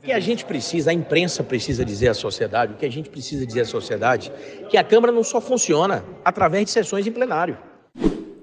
O 0.00 0.02
que 0.02 0.12
a 0.12 0.18
gente 0.18 0.46
precisa, 0.46 0.90
a 0.90 0.94
imprensa 0.94 1.44
precisa 1.44 1.84
dizer 1.84 2.08
à 2.08 2.14
sociedade, 2.14 2.72
o 2.72 2.76
que 2.76 2.86
a 2.86 2.90
gente 2.90 3.10
precisa 3.10 3.44
dizer 3.44 3.60
à 3.60 3.64
sociedade, 3.66 4.32
que 4.70 4.78
a 4.78 4.82
Câmara 4.82 5.12
não 5.12 5.22
só 5.22 5.42
funciona 5.42 6.02
através 6.24 6.64
de 6.64 6.70
sessões 6.70 7.06
em 7.06 7.12
plenário. 7.12 7.58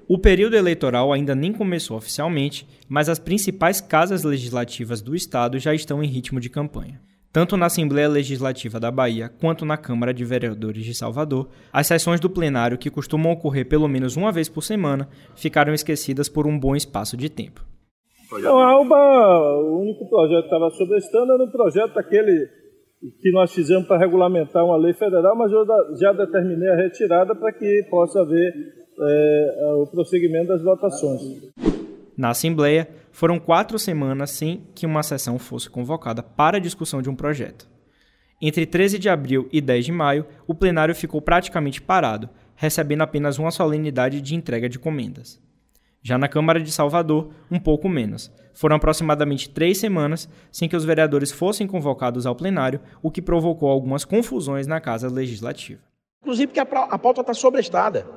O 0.07 0.19
período 0.19 0.55
eleitoral 0.55 1.11
ainda 1.11 1.33
nem 1.33 1.51
começou 1.51 1.97
oficialmente, 1.97 2.67
mas 2.87 3.09
as 3.09 3.17
principais 3.17 3.81
casas 3.81 4.23
legislativas 4.23 5.01
do 5.01 5.15
estado 5.15 5.57
já 5.57 5.73
estão 5.73 6.03
em 6.03 6.07
ritmo 6.07 6.39
de 6.39 6.47
campanha. 6.47 7.01
Tanto 7.33 7.57
na 7.57 7.65
Assembleia 7.65 8.07
Legislativa 8.07 8.79
da 8.79 8.91
Bahia 8.91 9.27
quanto 9.27 9.65
na 9.65 9.77
Câmara 9.77 10.13
de 10.13 10.23
Vereadores 10.23 10.85
de 10.85 10.93
Salvador, 10.93 11.49
as 11.73 11.87
sessões 11.87 12.19
do 12.19 12.29
plenário, 12.29 12.77
que 12.77 12.91
costumam 12.91 13.31
ocorrer 13.31 13.65
pelo 13.67 13.87
menos 13.87 14.15
uma 14.15 14.31
vez 14.31 14.47
por 14.47 14.61
semana, 14.61 15.09
ficaram 15.35 15.73
esquecidas 15.73 16.29
por 16.29 16.45
um 16.45 16.57
bom 16.57 16.75
espaço 16.75 17.17
de 17.17 17.29
tempo. 17.29 17.65
Então, 18.33 18.59
a 18.59 18.71
ALBA, 18.71 18.95
o 19.63 19.81
único 19.81 20.07
projeto 20.09 20.49
que 20.49 20.53
estava 20.53 20.69
sobrestando 20.71 21.33
era 21.33 21.43
o 21.43 21.51
projeto 21.51 21.97
aquele 21.97 22.49
que 23.21 23.31
nós 23.31 23.53
fizemos 23.53 23.87
para 23.87 23.97
regulamentar 23.97 24.65
uma 24.65 24.77
lei 24.77 24.93
federal, 24.93 25.35
mas 25.35 25.51
eu 25.51 25.65
já 25.97 26.11
determinei 26.11 26.69
a 26.69 26.75
retirada 26.75 27.35
para 27.35 27.53
que 27.53 27.83
possa 27.89 28.21
haver 28.21 28.53
é, 28.99 29.73
o 29.75 29.87
prosseguimento 29.87 30.47
das 30.47 30.63
votações. 30.63 31.21
Na 32.17 32.29
Assembleia, 32.29 32.89
foram 33.11 33.39
quatro 33.39 33.77
semanas 33.77 34.31
sem 34.31 34.63
que 34.73 34.85
uma 34.85 35.03
sessão 35.03 35.37
fosse 35.37 35.69
convocada 35.69 36.23
para 36.23 36.57
a 36.57 36.59
discussão 36.61 37.01
de 37.01 37.09
um 37.09 37.15
projeto. 37.15 37.67
Entre 38.41 38.65
13 38.65 38.99
de 38.99 39.09
abril 39.09 39.47
e 39.51 39.61
10 39.61 39.85
de 39.85 39.91
maio, 39.91 40.25
o 40.45 40.53
plenário 40.53 40.93
ficou 40.93 41.21
praticamente 41.21 41.81
parado, 41.81 42.29
recebendo 42.55 43.01
apenas 43.01 43.39
uma 43.39 43.51
solenidade 43.51 44.21
de 44.21 44.35
entrega 44.35 44.67
de 44.67 44.77
comendas. 44.77 45.39
Já 46.07 46.17
na 46.17 46.29
Câmara 46.29 46.61
de 46.61 46.71
Salvador, 46.71 47.31
um 47.51 47.59
pouco 47.59 47.89
menos. 47.89 48.31
Foram 48.53 48.77
aproximadamente 48.77 49.49
três 49.49 49.77
semanas 49.77 50.29
sem 50.49 50.69
que 50.69 50.75
os 50.77 50.85
vereadores 50.85 51.33
fossem 51.33 51.67
convocados 51.67 52.25
ao 52.25 52.33
plenário, 52.33 52.79
o 53.03 53.11
que 53.11 53.21
provocou 53.21 53.69
algumas 53.69 54.05
confusões 54.05 54.65
na 54.65 54.79
Casa 54.79 55.09
Legislativa. 55.09 55.81
Inclusive 56.21 56.47
porque 56.47 56.61
a 56.61 56.97
pauta 56.97 57.19
está 57.19 57.33
sobrestada. 57.33 58.07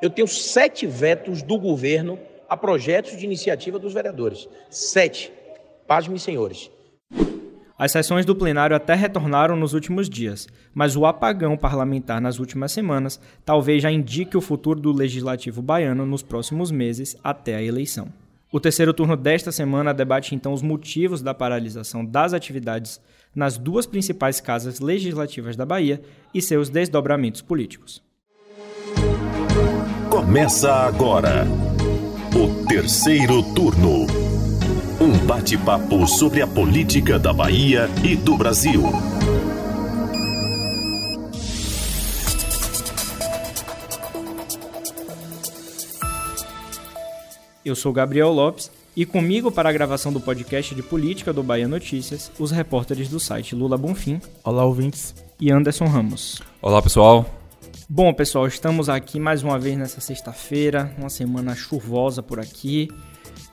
Eu 0.00 0.08
tenho 0.08 0.26
sete 0.26 0.86
vetos 0.86 1.42
do 1.42 1.58
governo 1.58 2.18
a 2.48 2.56
projetos 2.56 3.18
de 3.18 3.26
iniciativa 3.26 3.78
dos 3.78 3.92
vereadores. 3.92 4.48
Sete. 4.70 5.30
Pasmem, 5.86 6.16
senhores. 6.16 6.70
As 7.78 7.92
sessões 7.92 8.24
do 8.24 8.34
plenário 8.34 8.74
até 8.74 8.94
retornaram 8.94 9.54
nos 9.54 9.74
últimos 9.74 10.08
dias, 10.08 10.48
mas 10.74 10.96
o 10.96 11.04
apagão 11.04 11.58
parlamentar 11.58 12.22
nas 12.22 12.38
últimas 12.38 12.72
semanas 12.72 13.20
talvez 13.44 13.82
já 13.82 13.90
indique 13.90 14.36
o 14.36 14.40
futuro 14.40 14.80
do 14.80 14.92
legislativo 14.92 15.60
baiano 15.60 16.06
nos 16.06 16.22
próximos 16.22 16.70
meses 16.70 17.16
até 17.22 17.54
a 17.54 17.62
eleição. 17.62 18.08
O 18.50 18.58
terceiro 18.58 18.94
turno 18.94 19.14
desta 19.14 19.52
semana 19.52 19.92
debate 19.92 20.34
então 20.34 20.54
os 20.54 20.62
motivos 20.62 21.20
da 21.20 21.34
paralisação 21.34 22.02
das 22.02 22.32
atividades 22.32 22.98
nas 23.34 23.58
duas 23.58 23.84
principais 23.84 24.40
casas 24.40 24.80
legislativas 24.80 25.54
da 25.54 25.66
Bahia 25.66 26.00
e 26.32 26.40
seus 26.40 26.70
desdobramentos 26.70 27.42
políticos. 27.42 28.02
Começa 30.08 30.72
agora 30.72 31.44
o 32.34 32.64
terceiro 32.66 33.42
turno. 33.54 34.25
Um 34.98 35.26
bate-papo 35.26 36.06
sobre 36.06 36.40
a 36.40 36.46
política 36.46 37.18
da 37.18 37.30
Bahia 37.30 37.86
e 38.02 38.16
do 38.16 38.34
Brasil. 38.34 38.82
Eu 47.62 47.76
sou 47.76 47.92
Gabriel 47.92 48.32
Lopes 48.32 48.70
e 48.96 49.04
comigo 49.04 49.52
para 49.52 49.68
a 49.68 49.72
gravação 49.72 50.10
do 50.10 50.18
podcast 50.18 50.74
de 50.74 50.82
política 50.82 51.30
do 51.30 51.42
Bahia 51.42 51.68
Notícias, 51.68 52.32
os 52.38 52.50
repórteres 52.50 53.10
do 53.10 53.20
site 53.20 53.54
Lula 53.54 53.76
Bonfim. 53.76 54.18
Olá, 54.42 54.64
ouvintes. 54.64 55.14
E 55.38 55.52
Anderson 55.52 55.84
Ramos. 55.84 56.40
Olá, 56.62 56.80
pessoal. 56.80 57.26
Bom, 57.86 58.14
pessoal, 58.14 58.46
estamos 58.46 58.88
aqui 58.88 59.20
mais 59.20 59.42
uma 59.42 59.58
vez 59.58 59.76
nessa 59.76 60.00
sexta-feira, 60.00 60.90
uma 60.96 61.10
semana 61.10 61.54
chuvosa 61.54 62.22
por 62.22 62.40
aqui. 62.40 62.88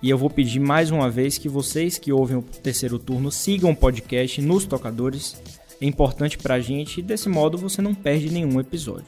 E 0.04 0.10
eu 0.10 0.18
vou 0.18 0.30
pedir 0.30 0.60
mais 0.60 0.92
uma 0.92 1.10
vez 1.10 1.38
que 1.38 1.48
vocês 1.48 1.98
que 1.98 2.12
ouvem 2.12 2.36
o 2.36 2.42
terceiro 2.42 3.00
turno 3.00 3.32
sigam 3.32 3.72
o 3.72 3.76
podcast 3.76 4.42
nos 4.42 4.66
tocadores. 4.66 5.42
É 5.80 5.86
importante 5.86 6.38
pra 6.38 6.60
gente 6.60 7.00
e 7.00 7.02
desse 7.02 7.30
modo 7.30 7.58
você 7.58 7.82
não 7.82 7.96
perde 7.96 8.30
nenhum 8.30 8.60
episódio. 8.60 9.06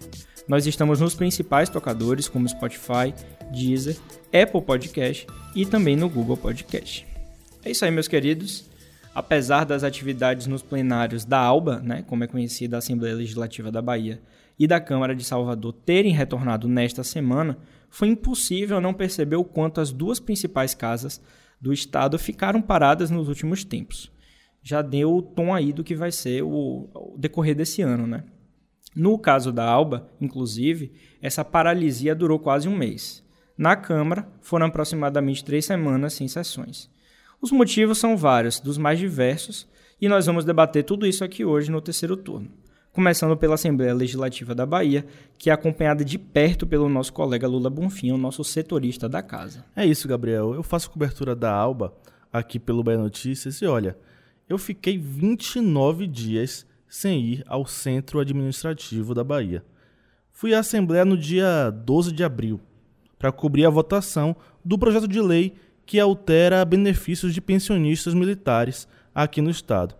Nós 0.47 0.65
estamos 0.65 1.01
nos 1.01 1.13
principais 1.13 1.67
tocadores 1.67 2.29
como 2.29 2.47
Spotify, 2.47 3.13
Deezer, 3.51 3.97
Apple 4.27 4.61
Podcast 4.61 5.27
e 5.53 5.65
também 5.65 5.97
no 5.97 6.07
Google 6.07 6.37
Podcast. 6.37 7.05
É 7.65 7.71
isso 7.71 7.83
aí, 7.83 7.91
meus 7.91 8.07
queridos. 8.07 8.63
Apesar 9.13 9.65
das 9.65 9.83
atividades 9.83 10.47
nos 10.47 10.61
plenários 10.61 11.25
da 11.25 11.39
ALBA, 11.39 11.81
né, 11.81 12.05
como 12.07 12.23
é 12.23 12.27
conhecida 12.27 12.77
a 12.77 12.79
Assembleia 12.79 13.15
Legislativa 13.15 13.69
da 13.69 13.81
Bahia, 13.81 14.21
e 14.57 14.65
da 14.65 14.79
Câmara 14.79 15.13
de 15.13 15.25
Salvador 15.25 15.73
terem 15.73 16.13
retornado 16.13 16.69
nesta 16.69 17.03
semana, 17.03 17.57
foi 17.95 18.09
impossível 18.09 18.81
não 18.81 18.93
perceber 18.93 19.37
o 19.37 19.45
quanto 19.45 19.79
as 19.79 19.89
duas 19.89 20.19
principais 20.19 20.73
casas 20.73 21.21
do 21.61 21.71
estado 21.71 22.19
ficaram 22.19 22.61
paradas 22.61 23.09
nos 23.09 23.29
últimos 23.29 23.63
tempos. 23.63 24.11
Já 24.61 24.81
deu 24.81 25.15
o 25.15 25.21
tom 25.21 25.53
aí 25.53 25.71
do 25.71 25.81
que 25.81 25.95
vai 25.95 26.11
ser 26.11 26.43
o, 26.43 26.89
o 26.93 27.15
decorrer 27.17 27.55
desse 27.55 27.81
ano, 27.81 28.05
né? 28.05 28.25
No 28.93 29.17
caso 29.17 29.49
da 29.49 29.63
Alba, 29.63 30.09
inclusive, 30.19 30.91
essa 31.21 31.45
paralisia 31.45 32.13
durou 32.13 32.37
quase 32.37 32.67
um 32.67 32.75
mês. 32.75 33.23
Na 33.57 33.77
Câmara, 33.77 34.27
foram 34.41 34.65
aproximadamente 34.65 35.45
três 35.45 35.63
semanas 35.63 36.15
sem 36.15 36.27
sessões. 36.27 36.89
Os 37.41 37.49
motivos 37.49 37.97
são 37.97 38.17
vários, 38.17 38.59
dos 38.59 38.77
mais 38.77 38.99
diversos, 38.99 39.69
e 40.01 40.09
nós 40.09 40.25
vamos 40.25 40.43
debater 40.43 40.83
tudo 40.83 41.07
isso 41.07 41.23
aqui 41.23 41.45
hoje 41.45 41.71
no 41.71 41.79
terceiro 41.79 42.17
turno 42.17 42.64
começando 42.95 43.35
pela 43.35 43.55
Assembleia 43.55 43.93
Legislativa 43.93 44.55
da 44.55 44.65
Bahia, 44.65 45.05
que 45.37 45.49
é 45.49 45.53
acompanhada 45.53 46.05
de 46.05 46.17
perto 46.17 46.65
pelo 46.65 46.87
nosso 46.87 47.11
colega 47.11 47.45
Lula 47.45 47.69
Bonfim, 47.69 48.11
o 48.11 48.17
nosso 48.17 48.41
setorista 48.41 49.09
da 49.09 49.21
casa. 49.21 49.65
É 49.75 49.85
isso, 49.85 50.07
Gabriel. 50.07 50.55
Eu 50.55 50.63
faço 50.63 50.89
cobertura 50.89 51.35
da 51.35 51.51
Alba 51.51 51.93
aqui 52.31 52.57
pelo 52.57 52.81
Bahia 52.81 52.97
Notícias 52.97 53.61
e 53.61 53.65
olha, 53.65 53.97
eu 54.47 54.57
fiquei 54.57 54.97
29 54.97 56.07
dias 56.07 56.65
sem 56.87 57.21
ir 57.21 57.43
ao 57.47 57.65
centro 57.65 58.17
administrativo 58.17 59.13
da 59.13 59.25
Bahia. 59.25 59.61
Fui 60.31 60.53
à 60.53 60.59
Assembleia 60.59 61.03
no 61.03 61.17
dia 61.17 61.69
12 61.69 62.13
de 62.13 62.23
abril 62.23 62.61
para 63.19 63.29
cobrir 63.29 63.65
a 63.65 63.69
votação 63.69 64.33
do 64.63 64.79
projeto 64.79 65.07
de 65.07 65.19
lei 65.19 65.53
que 65.85 65.99
altera 65.99 66.63
benefícios 66.63 67.33
de 67.33 67.41
pensionistas 67.41 68.13
militares 68.13 68.87
aqui 69.13 69.41
no 69.41 69.49
estado. 69.49 69.95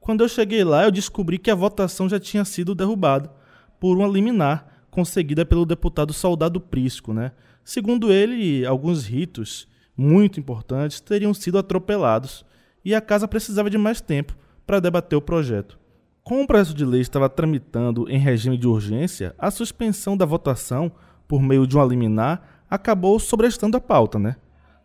Quando 0.00 0.24
eu 0.24 0.28
cheguei 0.28 0.64
lá, 0.64 0.84
eu 0.84 0.90
descobri 0.90 1.38
que 1.38 1.50
a 1.50 1.54
votação 1.54 2.08
já 2.08 2.18
tinha 2.18 2.44
sido 2.44 2.74
derrubada 2.74 3.30
por 3.78 3.96
uma 3.98 4.08
liminar 4.08 4.66
conseguida 4.90 5.44
pelo 5.44 5.66
deputado 5.66 6.12
Soldado 6.12 6.60
Prisco. 6.60 7.12
Né? 7.12 7.32
Segundo 7.62 8.10
ele, 8.10 8.64
alguns 8.64 9.06
ritos 9.06 9.68
muito 9.96 10.40
importantes 10.40 11.00
teriam 11.00 11.34
sido 11.34 11.58
atropelados 11.58 12.44
e 12.84 12.94
a 12.94 13.00
casa 13.00 13.28
precisava 13.28 13.68
de 13.68 13.76
mais 13.76 14.00
tempo 14.00 14.36
para 14.66 14.80
debater 14.80 15.16
o 15.16 15.22
projeto. 15.22 15.78
Como 16.24 16.42
o 16.42 16.46
projeto 16.46 16.74
de 16.74 16.84
lei 16.84 17.00
estava 17.00 17.28
tramitando 17.28 18.08
em 18.08 18.18
regime 18.18 18.56
de 18.56 18.66
urgência, 18.66 19.34
a 19.38 19.50
suspensão 19.50 20.16
da 20.16 20.24
votação 20.24 20.90
por 21.28 21.42
meio 21.42 21.66
de 21.66 21.76
uma 21.76 21.84
liminar 21.84 22.64
acabou 22.68 23.18
sobrestando 23.18 23.76
a 23.76 23.80
pauta, 23.80 24.18
né? 24.18 24.36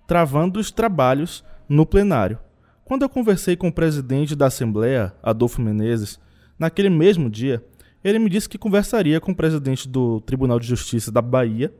travando 0.05 0.59
os 0.59 0.71
trabalhos 0.71 1.43
no 1.67 1.85
plenário. 1.85 2.39
Quando 2.85 3.01
eu 3.01 3.09
conversei 3.09 3.55
com 3.55 3.69
o 3.69 3.73
presidente 3.73 4.35
da 4.35 4.45
Assembleia, 4.45 5.11
Adolfo 5.23 5.59
Menezes, 5.59 6.19
naquele 6.57 6.87
mesmo 6.87 7.31
dia, 7.31 7.65
ele 8.03 8.19
me 8.19 8.29
disse 8.29 8.47
que 8.47 8.59
conversaria 8.59 9.19
com 9.19 9.31
o 9.31 9.35
presidente 9.35 9.89
do 9.89 10.21
Tribunal 10.21 10.59
de 10.59 10.67
Justiça 10.67 11.11
da 11.11 11.19
Bahia 11.19 11.73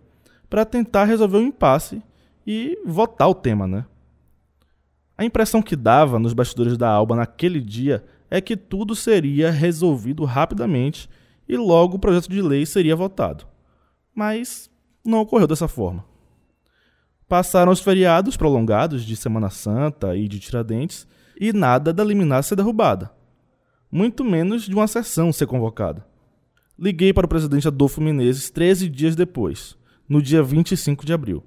para 0.50 0.66
tentar 0.66 1.06
resolver 1.06 1.38
o 1.38 1.44
impasse 1.44 2.02
e 2.46 2.76
votar 2.84 3.30
o 3.30 3.36
tema, 3.36 3.68
né? 3.68 3.86
A 5.16 5.24
impressão 5.24 5.62
que 5.62 5.76
dava 5.76 6.18
nos 6.18 6.34
bastidores 6.34 6.76
da 6.76 6.90
Alba 6.90 7.16
naquele 7.16 7.62
dia 7.62 8.04
é 8.28 8.42
que 8.42 8.58
tudo 8.58 8.96
seria 8.96 9.52
resolvido 9.52 10.26
rapidamente 10.26 11.08
e 11.48 11.56
logo 11.56 11.98
o 11.98 12.00
projeto 12.00 12.30
de 12.32 12.42
lei 12.42 12.66
seria 12.66 12.96
votado. 12.96 13.46
Mas 14.14 14.72
não 15.06 15.20
ocorreu 15.20 15.46
dessa 15.46 15.68
forma. 15.68 16.04
Passaram 17.28 17.72
os 17.72 17.80
feriados 17.80 18.38
prolongados 18.38 19.04
de 19.04 19.16
Semana 19.16 19.50
Santa 19.50 20.16
e 20.16 20.28
de 20.28 20.40
Tiradentes 20.40 21.08
e 21.40 21.52
nada 21.52 21.92
da 21.92 22.04
liminar 22.04 22.44
ser 22.44 22.56
derrubada, 22.56 23.12
muito 23.92 24.24
menos 24.24 24.64
de 24.64 24.74
uma 24.76 24.88
sessão 24.88 25.34
ser 25.34 25.48
convocada. 25.48 26.06
Liguei 26.78 27.12
para 27.12 27.26
o 27.26 27.30
presidente 27.30 27.68
Adolfo 27.68 28.00
Menezes 28.00 28.50
13 28.52 28.90
dias 28.90 29.16
depois, 29.16 29.76
no 30.08 30.22
dia 30.22 30.44
25 30.44 31.04
de 31.04 31.14
abril, 31.14 31.44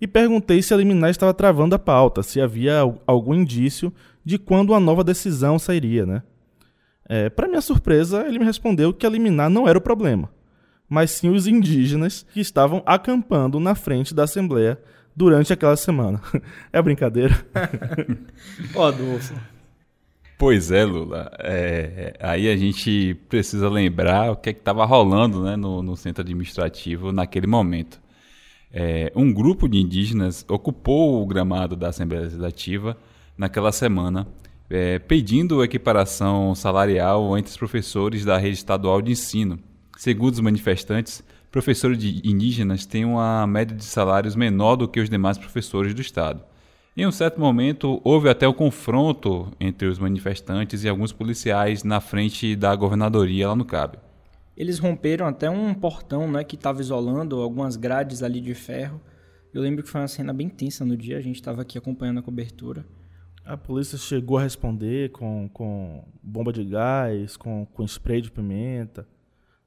e 0.00 0.06
perguntei 0.06 0.62
se 0.62 0.72
a 0.72 0.76
liminar 0.76 1.10
estava 1.10 1.34
travando 1.34 1.74
a 1.74 1.78
pauta, 1.78 2.22
se 2.22 2.40
havia 2.40 2.80
algum 3.06 3.34
indício 3.34 3.92
de 4.24 4.38
quando 4.38 4.70
uma 4.70 4.80
nova 4.80 5.02
decisão 5.02 5.58
sairia, 5.58 6.06
né? 6.06 6.22
É, 7.08 7.30
para 7.30 7.48
minha 7.48 7.60
surpresa, 7.60 8.26
ele 8.26 8.38
me 8.38 8.44
respondeu 8.44 8.92
que 8.92 9.06
a 9.06 9.10
liminar 9.10 9.48
não 9.48 9.66
era 9.66 9.78
o 9.78 9.82
problema, 9.82 10.30
mas 10.88 11.10
sim 11.10 11.30
os 11.30 11.46
indígenas 11.46 12.26
que 12.32 12.40
estavam 12.40 12.82
acampando 12.86 13.58
na 13.58 13.74
frente 13.74 14.14
da 14.14 14.24
Assembleia 14.24 14.78
durante 15.16 15.52
aquela 15.52 15.76
semana. 15.76 16.20
É 16.72 16.82
brincadeira. 16.82 17.34
Ó, 18.76 18.88
Adolfo. 18.88 19.34
Pois 20.38 20.70
é, 20.70 20.84
Lula. 20.84 21.30
É, 21.38 22.14
aí 22.20 22.50
a 22.50 22.56
gente 22.56 23.14
precisa 23.26 23.70
lembrar 23.70 24.32
o 24.32 24.36
que 24.36 24.50
é 24.50 24.52
estava 24.52 24.84
rolando 24.84 25.42
né, 25.42 25.56
no, 25.56 25.82
no, 25.82 25.96
centro 25.96 26.20
administrativo 26.22 27.10
naquele 27.10 27.46
momento. 27.46 27.98
É, 28.70 29.10
um 29.16 29.32
grupo 29.32 29.66
de 29.66 29.78
indígenas 29.78 30.44
ocupou 30.46 31.22
o 31.22 31.26
gramado 31.26 31.74
da 31.74 31.88
Assembleia 31.88 32.24
Legislativa 32.24 32.98
naquela 33.38 33.72
semana, 33.72 34.26
é, 34.68 34.98
pedindo 34.98 35.64
equiparação 35.64 36.54
salarial 36.54 37.38
entre 37.38 37.50
os 37.50 37.56
professores 37.56 38.22
da 38.22 38.36
rede 38.36 38.56
estadual 38.56 39.00
de 39.00 39.12
ensino. 39.12 39.58
Segundo 39.96 40.34
os 40.34 40.40
manifestantes, 40.40 41.24
professores 41.50 41.98
de 41.98 42.28
indígenas 42.28 42.86
têm 42.86 43.04
uma 43.04 43.46
média 43.46 43.76
de 43.76 43.84
salários 43.84 44.36
menor 44.36 44.76
do 44.76 44.88
que 44.88 45.00
os 45.00 45.08
demais 45.08 45.38
professores 45.38 45.94
do 45.94 46.00
Estado. 46.00 46.42
Em 46.96 47.06
um 47.06 47.12
certo 47.12 47.38
momento, 47.38 48.00
houve 48.02 48.28
até 48.28 48.48
o 48.48 48.52
um 48.52 48.54
confronto 48.54 49.52
entre 49.60 49.86
os 49.86 49.98
manifestantes 49.98 50.82
e 50.82 50.88
alguns 50.88 51.12
policiais 51.12 51.84
na 51.84 52.00
frente 52.00 52.56
da 52.56 52.74
governadoria 52.74 53.48
lá 53.48 53.54
no 53.54 53.66
Cabe. 53.66 53.98
Eles 54.56 54.78
romperam 54.78 55.26
até 55.26 55.50
um 55.50 55.74
portão 55.74 56.30
né, 56.30 56.42
que 56.42 56.56
estava 56.56 56.80
isolando 56.80 57.40
algumas 57.42 57.76
grades 57.76 58.22
ali 58.22 58.40
de 58.40 58.54
ferro. 58.54 58.98
Eu 59.52 59.60
lembro 59.60 59.82
que 59.82 59.90
foi 59.90 60.00
uma 60.00 60.08
cena 60.08 60.32
bem 60.32 60.48
tensa 60.48 60.86
no 60.86 60.96
dia, 60.96 61.18
a 61.18 61.20
gente 61.20 61.36
estava 61.36 61.60
aqui 61.60 61.76
acompanhando 61.76 62.20
a 62.20 62.22
cobertura. 62.22 62.86
A 63.44 63.58
polícia 63.58 63.98
chegou 63.98 64.38
a 64.38 64.42
responder 64.42 65.10
com, 65.10 65.50
com 65.52 66.02
bomba 66.22 66.50
de 66.50 66.64
gás, 66.64 67.36
com, 67.36 67.66
com 67.74 67.84
spray 67.84 68.22
de 68.22 68.30
pimenta, 68.30 69.06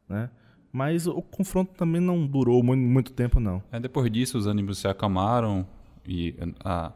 né? 0.07 0.31
Mas 0.71 1.07
o 1.07 1.21
confronto 1.21 1.73
também 1.73 2.01
não 2.01 2.25
durou 2.25 2.63
muito, 2.63 2.81
muito 2.81 3.11
tempo, 3.11 3.39
não. 3.39 3.61
É, 3.71 3.79
depois 3.79 4.11
disso, 4.11 4.37
os 4.37 4.45
ânimos 4.45 4.77
se 4.77 4.87
acalmaram 4.87 5.65
e 6.07 6.35
a, 6.63 6.91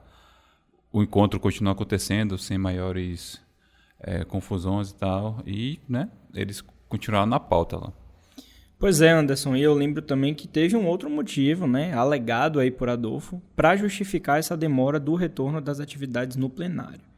o 0.92 1.02
encontro 1.02 1.40
continua 1.40 1.74
acontecendo 1.74 2.38
sem 2.38 2.58
maiores 2.58 3.42
é, 4.00 4.24
confusões 4.24 4.92
e 4.92 4.96
tal. 4.96 5.42
E 5.46 5.80
né, 5.90 6.10
eles 6.34 6.64
continuaram 6.88 7.28
na 7.28 7.40
pauta 7.40 7.78
lá. 7.78 7.94
Pois 8.78 9.02
é, 9.02 9.12
Anderson, 9.12 9.56
e 9.56 9.62
eu 9.62 9.74
lembro 9.74 10.02
também 10.02 10.36
que 10.36 10.46
teve 10.48 10.76
um 10.76 10.86
outro 10.86 11.10
motivo, 11.10 11.66
né, 11.66 11.94
alegado 11.94 12.60
aí 12.60 12.70
por 12.70 12.90
Adolfo, 12.90 13.42
para 13.56 13.78
justificar 13.78 14.40
essa 14.40 14.58
demora 14.58 15.00
do 15.00 15.16
retorno 15.16 15.62
das 15.62 15.80
atividades 15.80 16.36
no 16.36 16.50
plenário. 16.50 17.13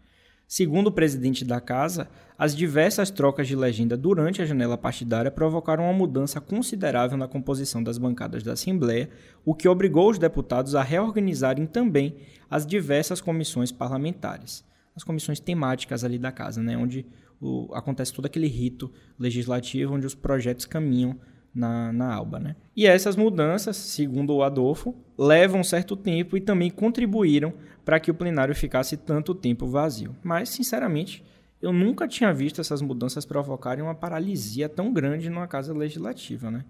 Segundo 0.58 0.88
o 0.88 0.92
presidente 0.94 1.44
da 1.44 1.60
casa, 1.60 2.08
as 2.38 2.56
diversas 2.56 3.12
trocas 3.12 3.46
de 3.46 3.58
legenda 3.58 3.98
durante 3.98 4.42
a 4.42 4.46
janela 4.46 4.78
partidária 4.78 5.30
provocaram 5.30 5.84
uma 5.84 5.92
mudança 5.92 6.40
considerável 6.40 7.18
na 7.18 7.28
composição 7.28 7.84
das 7.84 7.98
bancadas 7.98 8.42
da 8.42 8.54
Assembleia, 8.54 9.10
o 9.44 9.54
que 9.54 9.68
obrigou 9.68 10.10
os 10.10 10.18
deputados 10.18 10.74
a 10.74 10.82
reorganizarem 10.82 11.66
também 11.66 12.16
as 12.50 12.66
diversas 12.66 13.20
comissões 13.20 13.70
parlamentares, 13.70 14.64
as 14.96 15.04
comissões 15.04 15.42
temáticas 15.42 16.06
ali 16.06 16.18
da 16.18 16.32
casa, 16.32 16.64
né, 16.64 16.78
onde 16.78 17.06
o, 17.42 17.68
acontece 17.74 18.14
todo 18.14 18.26
aquele 18.26 18.48
rito 18.48 18.90
legislativo 19.20 19.94
onde 19.94 20.08
os 20.08 20.16
projetos 20.16 20.64
caminham 20.64 21.20
na, 21.56 21.94
na 21.94 22.14
Alba. 22.14 22.40
Né? 22.40 22.56
E 22.76 22.86
essas 22.86 23.16
mudanças, 23.16 23.78
segundo 23.78 24.36
o 24.36 24.44
Adolfo, 24.44 24.94
levam 25.18 25.64
certo 25.64 25.96
tempo 25.96 26.36
e 26.36 26.42
também 26.42 26.70
contribuíram 26.70 27.54
para 27.86 28.00
que 28.00 28.12
o 28.12 28.16
plenário 28.16 28.54
ficasse 28.54 28.98
tanto 28.98 29.34
tempo 29.34 29.66
vazio. 29.66 30.16
Mas, 30.22 30.50
sinceramente, 30.50 31.24
eu 31.62 31.72
nunca 31.72 32.08
tinha 32.08 32.34
visto 32.34 32.60
essas 32.60 32.82
mudanças 32.82 33.26
provocarem 33.26 33.84
uma 33.84 33.96
paralisia 33.96 34.68
tão 34.68 34.92
grande 34.92 35.30
numa 35.30 35.48
casa 35.48 35.74
legislativa. 35.74 36.52
Né? 36.52 36.66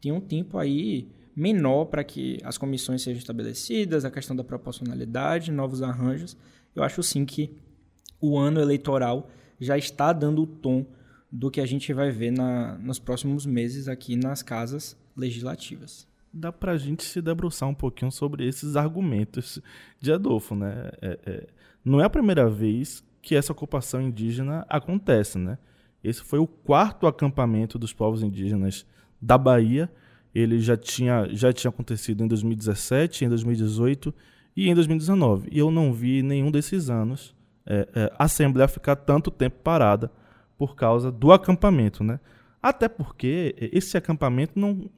Tem 0.00 0.12
um 0.12 0.20
tempo 0.20 0.56
aí 0.56 1.08
menor 1.34 1.86
para 1.86 2.04
que 2.04 2.38
as 2.44 2.56
comissões 2.56 3.02
sejam 3.02 3.18
estabelecidas, 3.18 4.04
a 4.04 4.10
questão 4.10 4.36
da 4.36 4.44
proporcionalidade, 4.44 5.50
novos 5.50 5.82
arranjos. 5.82 6.36
Eu 6.74 6.82
acho 6.82 7.02
sim 7.02 7.24
que 7.24 7.56
o 8.20 8.38
ano 8.38 8.60
eleitoral 8.60 9.28
já 9.58 9.76
está 9.76 10.12
dando 10.12 10.42
o 10.42 10.46
tom 10.46 10.86
do 11.30 11.50
que 11.50 11.60
a 11.60 11.66
gente 11.66 11.92
vai 11.92 12.10
ver 12.10 12.32
na, 12.32 12.76
nos 12.78 12.98
próximos 12.98 13.46
meses 13.46 13.88
aqui 13.88 14.16
nas 14.16 14.42
casas 14.42 14.96
legislativas. 15.16 16.08
Dá 16.32 16.52
para 16.52 16.72
a 16.72 16.76
gente 16.76 17.04
se 17.04 17.20
debruçar 17.20 17.68
um 17.68 17.74
pouquinho 17.74 18.10
sobre 18.10 18.46
esses 18.46 18.76
argumentos 18.76 19.60
de 20.00 20.12
Adolfo, 20.12 20.54
né? 20.54 20.90
É, 21.00 21.18
é, 21.26 21.46
não 21.84 22.00
é 22.00 22.04
a 22.04 22.10
primeira 22.10 22.48
vez 22.48 23.04
que 23.22 23.34
essa 23.34 23.52
ocupação 23.52 24.00
indígena 24.00 24.64
acontece, 24.68 25.38
né? 25.38 25.58
Esse 26.02 26.22
foi 26.22 26.38
o 26.38 26.46
quarto 26.46 27.06
acampamento 27.06 27.78
dos 27.78 27.92
povos 27.92 28.22
indígenas 28.22 28.86
da 29.20 29.36
Bahia. 29.36 29.90
Ele 30.34 30.58
já 30.58 30.76
tinha, 30.76 31.28
já 31.30 31.52
tinha 31.52 31.68
acontecido 31.68 32.24
em 32.24 32.28
2017, 32.28 33.24
em 33.24 33.28
2018 33.28 34.14
e 34.56 34.68
em 34.68 34.74
2019. 34.74 35.48
E 35.50 35.58
eu 35.58 35.70
não 35.70 35.92
vi 35.92 36.22
nenhum 36.22 36.50
desses 36.50 36.88
anos 36.88 37.34
é, 37.66 37.88
é, 37.94 38.12
a 38.18 38.24
Assembleia 38.24 38.68
ficar 38.68 38.96
tanto 38.96 39.30
tempo 39.30 39.58
parada 39.62 40.10
por 40.60 40.76
causa 40.76 41.10
do 41.10 41.32
acampamento, 41.32 42.04
né? 42.04 42.20
Até 42.62 42.86
porque 42.86 43.56
esse 43.72 43.96
acampamento 43.96 44.60
não 44.60 44.90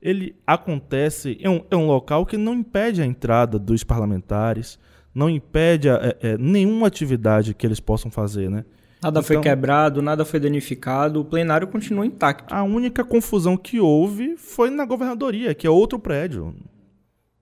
ele 0.00 0.36
acontece 0.46 1.36
em 1.40 1.48
um, 1.48 1.64
é 1.68 1.74
um 1.74 1.88
local 1.88 2.24
que 2.24 2.36
não 2.36 2.54
impede 2.54 3.02
a 3.02 3.04
entrada 3.04 3.58
dos 3.58 3.82
parlamentares, 3.82 4.78
não 5.12 5.28
impede 5.28 5.90
a, 5.90 5.94
é, 5.94 6.16
é, 6.20 6.38
nenhuma 6.38 6.86
atividade 6.86 7.52
que 7.52 7.66
eles 7.66 7.80
possam 7.80 8.12
fazer, 8.12 8.48
né? 8.48 8.64
Nada 9.02 9.18
então, 9.18 9.22
foi 9.24 9.40
quebrado, 9.40 10.00
nada 10.00 10.24
foi 10.24 10.38
danificado, 10.38 11.20
o 11.20 11.24
plenário 11.24 11.66
continua 11.66 12.06
intacto. 12.06 12.54
A 12.54 12.62
única 12.62 13.04
confusão 13.04 13.56
que 13.56 13.80
houve 13.80 14.36
foi 14.36 14.70
na 14.70 14.84
governadoria, 14.84 15.52
que 15.52 15.66
é 15.66 15.70
outro 15.70 15.98
prédio. 15.98 16.54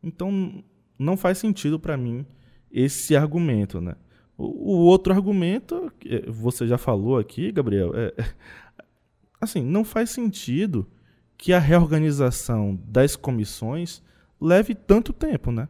Então 0.02 0.64
não 0.98 1.14
faz 1.14 1.36
sentido 1.36 1.78
para 1.78 1.94
mim 1.94 2.24
esse 2.72 3.14
argumento, 3.14 3.82
né? 3.82 3.96
O, 4.38 4.84
outro 4.84 5.14
argumento, 5.14 5.90
que 5.98 6.24
você 6.28 6.66
já 6.66 6.76
falou 6.76 7.18
aqui, 7.18 7.50
Gabriel, 7.50 7.92
é, 7.94 8.12
é, 8.18 8.24
assim, 9.40 9.62
não 9.62 9.82
faz 9.82 10.10
sentido 10.10 10.86
que 11.38 11.52
a 11.52 11.58
reorganização 11.58 12.78
das 12.86 13.16
comissões 13.16 14.02
leve 14.40 14.74
tanto 14.74 15.12
tempo, 15.12 15.50
né? 15.50 15.68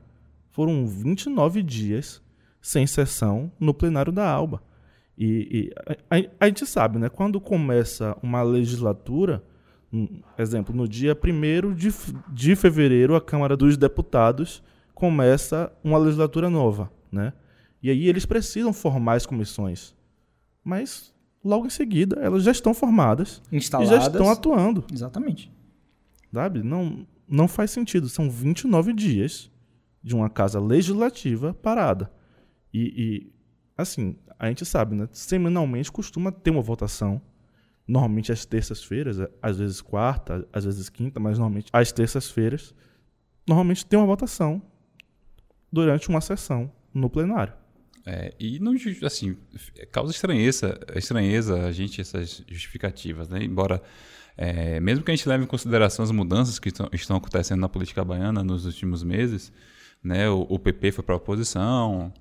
Foram 0.51 0.87
29 0.87 1.63
dias 1.63 2.23
sem 2.61 2.87
sessão 2.87 3.53
no 3.61 3.73
plenário 3.73 4.13
da 4.13 4.29
Alba. 4.29 4.63
E, 5.17 5.71
e 5.79 5.95
a, 6.11 6.45
a, 6.45 6.47
gente 6.47 6.67
sabe, 6.67 6.99
né? 6.99 7.09
Quando 7.09 7.41
começa 7.41 8.17
uma 8.23 8.43
legislatura, 8.43 9.45
um, 9.93 10.21
exemplo, 10.37 10.75
no 10.75 10.89
dia 10.89 11.17
1 11.17 11.73
de, 11.73 11.95
de 12.29 12.57
fevereiro, 12.57 13.15
a 13.15 13.21
Câmara 13.21 13.57
dos 13.57 13.77
Deputados 13.77 14.63
começa 14.95 15.73
uma 15.85 15.99
legislatura 15.99 16.51
nova, 16.51 16.91
né? 17.13 17.33
E 17.83 17.91
aí 17.91 18.09
eles 18.09 18.27
precisam 18.27 18.73
formar 18.73 19.15
as 19.15 19.27
comissões. 19.27 19.95
Mas 20.65 21.15
logo 21.45 21.67
em 21.67 21.71
seguida 21.71 22.19
elas 22.21 22.43
já 22.43 22.51
estão 22.51 22.75
formadas 22.75 23.41
Instaladas. 23.53 23.93
e 23.93 23.97
já 23.97 24.07
estão 24.07 24.31
atuando. 24.31 24.85
Exatamente. 24.93 25.53
Sabe? 26.33 26.63
Não, 26.63 27.07
não 27.29 27.49
faz 27.49 27.71
sentido. 27.71 28.09
São 28.09 28.29
29 28.29 28.93
dias 28.93 29.51
de 30.03 30.15
uma 30.15 30.29
casa 30.29 30.61
legislativa 30.61 31.55
parada. 31.55 32.11
E, 32.73 32.93
e 32.97 33.33
assim, 33.77 34.17
a 34.39 34.49
gente 34.49 34.65
sabe, 34.65 34.95
né? 34.95 35.09
Semanalmente 35.13 35.91
costuma 35.91 36.31
ter 36.31 36.51
uma 36.51 36.63
votação. 36.63 37.21
Normalmente 37.89 38.33
às 38.33 38.45
terças-feiras, 38.45 39.17
às 39.41 39.59
vezes 39.59 39.81
quarta, 39.81 40.47
às 40.53 40.65
vezes 40.65 40.89
quinta, 40.89 41.21
mas 41.21 41.39
normalmente 41.39 41.71
às 41.73 41.93
terças-feiras, 41.93 42.75
normalmente 43.47 43.87
tem 43.87 43.99
uma 43.99 44.07
votação 44.07 44.61
durante 45.73 46.09
uma 46.09 46.21
sessão 46.21 46.71
no 46.93 47.09
plenário. 47.09 47.55
É, 48.09 48.33
e 48.39 48.61
não, 48.61 48.73
assim, 49.05 49.37
causa 49.91 50.13
estranheza, 50.13 50.79
estranheza 50.95 51.67
a 51.67 51.73
gente 51.73 52.01
essas 52.01 52.45
justificativas, 52.47 53.29
né? 53.29 53.43
Embora, 53.43 53.83
é, 54.37 54.79
mesmo 54.79 55.05
que 55.05 55.11
a 55.11 55.17
gente 55.17 55.29
leve 55.29 55.43
em 55.43 55.47
consideração 55.47 56.05
as 56.05 56.13
mudanças 56.13 56.61
que 56.61 56.69
estão, 56.69 56.89
estão 56.93 57.17
acontecendo 57.17 57.61
na 57.61 57.69
política 57.69 58.05
baiana 58.05 58.45
nos 58.45 58.65
últimos 58.65 59.03
meses, 59.03 59.53
né? 60.05 60.31
O, 60.31 60.47
o 60.49 60.57
PP 60.57 60.93
foi 60.93 61.03
para 61.03 61.17
a 61.17 61.19
oposição, 61.19 62.13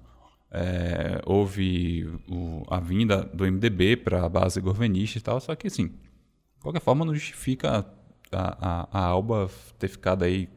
é, 0.49 1.21
houve 1.23 2.09
o, 2.27 2.63
a 2.67 2.79
vinda 2.79 3.21
do 3.21 3.45
MDB 3.45 3.95
para 3.97 4.25
a 4.25 4.29
base 4.29 4.59
governista 4.59 5.19
e 5.19 5.21
tal, 5.21 5.39
só 5.39 5.53
que, 5.53 5.67
assim, 5.67 5.89
de 5.89 6.61
qualquer 6.63 6.81
forma, 6.81 7.05
não 7.05 7.13
justifica 7.13 7.85
a, 8.31 8.87
a, 8.89 8.89
a 8.91 9.05
Alba 9.05 9.51
ter 9.77 9.87
ficado 9.87 10.23
aí 10.23 10.49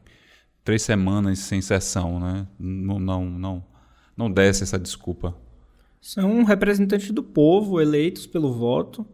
três 0.64 0.80
semanas 0.80 1.40
sem 1.40 1.61
sessão, 1.61 2.18
né? 2.18 2.47
Não, 2.58 2.99
não, 2.99 3.26
não 3.26 3.77
não 4.18 4.28
desse 4.28 4.64
essa 4.64 4.78
desculpa. 4.78 5.32
São 6.00 6.42
representantes 6.42 7.12
do 7.12 7.22
povo, 7.22 7.80
eleitos 7.80 8.26
pelo 8.26 8.52
voto, 8.52 9.06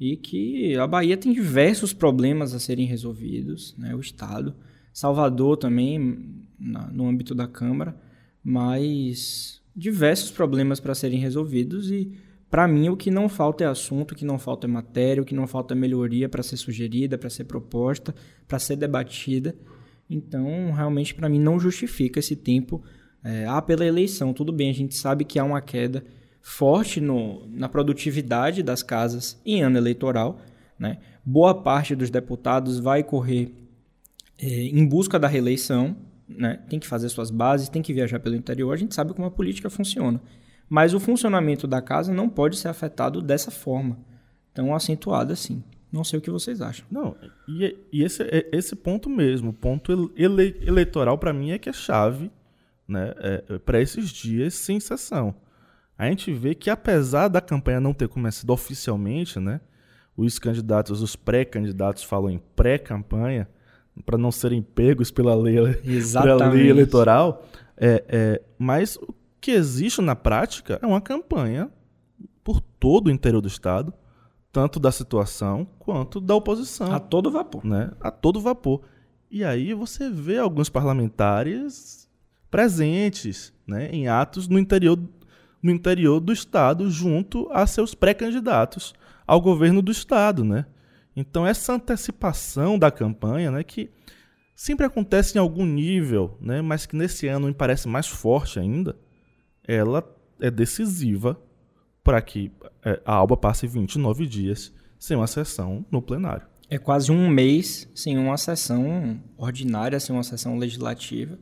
e 0.00 0.16
que 0.16 0.74
a 0.76 0.86
Bahia 0.86 1.18
tem 1.18 1.34
diversos 1.34 1.92
problemas 1.92 2.54
a 2.54 2.58
serem 2.58 2.86
resolvidos, 2.86 3.74
né? 3.76 3.94
o 3.94 4.00
Estado. 4.00 4.56
Salvador 4.90 5.58
também, 5.58 6.46
na, 6.58 6.88
no 6.88 7.06
âmbito 7.06 7.34
da 7.34 7.46
Câmara, 7.46 7.94
mas 8.42 9.60
diversos 9.76 10.30
problemas 10.30 10.80
para 10.80 10.94
serem 10.94 11.20
resolvidos 11.20 11.90
e 11.90 12.12
para 12.50 12.66
mim 12.66 12.88
o 12.88 12.96
que 12.96 13.10
não 13.10 13.28
falta 13.28 13.64
é 13.64 13.66
assunto, 13.66 14.12
o 14.12 14.14
que 14.14 14.24
não 14.24 14.38
falta 14.38 14.66
é 14.66 14.70
matéria, 14.70 15.22
o 15.22 15.26
que 15.26 15.34
não 15.34 15.46
falta 15.46 15.74
é 15.74 15.76
melhoria 15.76 16.28
para 16.28 16.42
ser 16.42 16.56
sugerida, 16.56 17.18
para 17.18 17.28
ser 17.28 17.44
proposta, 17.44 18.14
para 18.46 18.58
ser 18.58 18.76
debatida. 18.76 19.54
Então, 20.08 20.72
realmente 20.72 21.14
para 21.14 21.28
mim 21.28 21.38
não 21.38 21.60
justifica 21.60 22.18
esse 22.18 22.34
tempo 22.34 22.82
é, 23.22 23.46
ah, 23.46 23.60
pela 23.60 23.84
eleição, 23.84 24.32
tudo 24.32 24.52
bem, 24.52 24.70
a 24.70 24.74
gente 24.74 24.94
sabe 24.94 25.24
que 25.24 25.38
há 25.38 25.44
uma 25.44 25.60
queda 25.60 26.04
forte 26.40 27.00
no, 27.00 27.46
na 27.48 27.68
produtividade 27.68 28.62
das 28.62 28.82
casas 28.82 29.40
em 29.44 29.62
ano 29.62 29.76
eleitoral. 29.76 30.40
Né? 30.78 30.98
Boa 31.24 31.54
parte 31.54 31.94
dos 31.94 32.10
deputados 32.10 32.78
vai 32.78 33.02
correr 33.02 33.52
é, 34.38 34.46
em 34.46 34.86
busca 34.86 35.18
da 35.18 35.28
reeleição, 35.28 35.96
né? 36.28 36.60
tem 36.68 36.78
que 36.78 36.86
fazer 36.86 37.08
suas 37.08 37.30
bases, 37.30 37.68
tem 37.68 37.82
que 37.82 37.92
viajar 37.92 38.20
pelo 38.20 38.36
interior. 38.36 38.72
A 38.72 38.76
gente 38.76 38.94
sabe 38.94 39.12
como 39.12 39.26
a 39.26 39.30
política 39.30 39.68
funciona. 39.68 40.20
Mas 40.68 40.94
o 40.94 41.00
funcionamento 41.00 41.66
da 41.66 41.80
casa 41.80 42.12
não 42.12 42.28
pode 42.28 42.56
ser 42.56 42.68
afetado 42.68 43.22
dessa 43.22 43.50
forma, 43.50 43.98
tão 44.52 44.74
acentuada 44.74 45.32
assim. 45.32 45.62
Não 45.90 46.04
sei 46.04 46.18
o 46.18 46.22
que 46.22 46.30
vocês 46.30 46.60
acham. 46.60 46.86
Não, 46.90 47.16
e, 47.48 47.74
e 47.90 48.02
esse, 48.04 48.22
é, 48.22 48.46
esse 48.52 48.76
ponto 48.76 49.08
mesmo, 49.08 49.50
o 49.50 49.52
ponto 49.54 50.12
ele, 50.14 50.56
eleitoral 50.60 51.16
para 51.16 51.32
mim 51.32 51.50
é 51.50 51.58
que 51.58 51.70
é 51.70 51.72
chave 51.72 52.30
né, 52.88 53.12
é, 53.18 53.44
é 53.50 53.58
para 53.58 53.80
esses 53.80 54.08
dias 54.08 54.54
sem 54.54 54.80
sessão. 54.80 55.34
A 55.96 56.06
gente 56.06 56.32
vê 56.32 56.54
que 56.54 56.70
apesar 56.70 57.28
da 57.28 57.40
campanha 57.40 57.80
não 57.80 57.92
ter 57.92 58.08
começado 58.08 58.50
oficialmente, 58.50 59.38
né, 59.38 59.60
os 60.16 60.38
candidatos, 60.38 61.02
os 61.02 61.14
pré-candidatos 61.14 62.02
falam 62.02 62.30
em 62.30 62.38
pré-campanha, 62.56 63.48
para 64.04 64.18
não 64.18 64.30
serem 64.30 64.62
pegos 64.62 65.10
pela 65.10 65.34
lei, 65.34 65.56
pela 66.22 66.48
lei 66.48 66.70
eleitoral, 66.70 67.44
é, 67.76 68.04
é, 68.08 68.42
mas 68.58 68.96
o 68.96 69.14
que 69.40 69.50
existe 69.50 70.00
na 70.00 70.16
prática 70.16 70.78
é 70.82 70.86
uma 70.86 71.00
campanha 71.00 71.70
por 72.42 72.60
todo 72.60 73.08
o 73.08 73.10
interior 73.10 73.40
do 73.40 73.48
Estado, 73.48 73.92
tanto 74.50 74.80
da 74.80 74.90
situação 74.90 75.66
quanto 75.78 76.20
da 76.20 76.34
oposição. 76.34 76.92
A 76.92 76.98
todo 76.98 77.30
vapor. 77.30 77.64
Né? 77.64 77.90
A 78.00 78.10
todo 78.10 78.40
vapor. 78.40 78.82
E 79.30 79.44
aí 79.44 79.74
você 79.74 80.10
vê 80.10 80.38
alguns 80.38 80.68
parlamentares 80.68 82.07
presentes 82.50 83.52
né, 83.66 83.88
em 83.90 84.08
atos 84.08 84.48
no 84.48 84.58
interior, 84.58 84.98
no 85.62 85.70
interior 85.70 86.20
do 86.20 86.32
Estado, 86.32 86.90
junto 86.90 87.48
a 87.52 87.66
seus 87.66 87.94
pré-candidatos 87.94 88.94
ao 89.26 89.40
governo 89.40 89.82
do 89.82 89.92
Estado. 89.92 90.44
Né? 90.44 90.66
Então, 91.14 91.46
essa 91.46 91.74
antecipação 91.74 92.78
da 92.78 92.90
campanha, 92.90 93.50
né, 93.50 93.62
que 93.62 93.90
sempre 94.54 94.86
acontece 94.86 95.36
em 95.36 95.40
algum 95.40 95.66
nível, 95.66 96.36
né, 96.40 96.62
mas 96.62 96.86
que 96.86 96.96
nesse 96.96 97.26
ano 97.28 97.46
me 97.46 97.54
parece 97.54 97.86
mais 97.86 98.06
forte 98.06 98.58
ainda, 98.58 98.96
ela 99.66 100.02
é 100.40 100.50
decisiva 100.50 101.40
para 102.02 102.22
que 102.22 102.50
é, 102.84 103.00
a 103.04 103.12
Alba 103.14 103.36
passe 103.36 103.66
29 103.66 104.26
dias 104.26 104.72
sem 104.98 105.16
uma 105.16 105.26
sessão 105.26 105.84
no 105.90 106.00
plenário. 106.00 106.46
É 106.70 106.78
quase 106.78 107.10
um 107.12 107.28
mês 107.28 107.88
sem 107.94 108.18
uma 108.18 108.36
sessão 108.36 109.22
ordinária, 109.36 109.98
sem 110.00 110.14
uma 110.14 110.22
sessão 110.22 110.58
legislativa. 110.58 111.38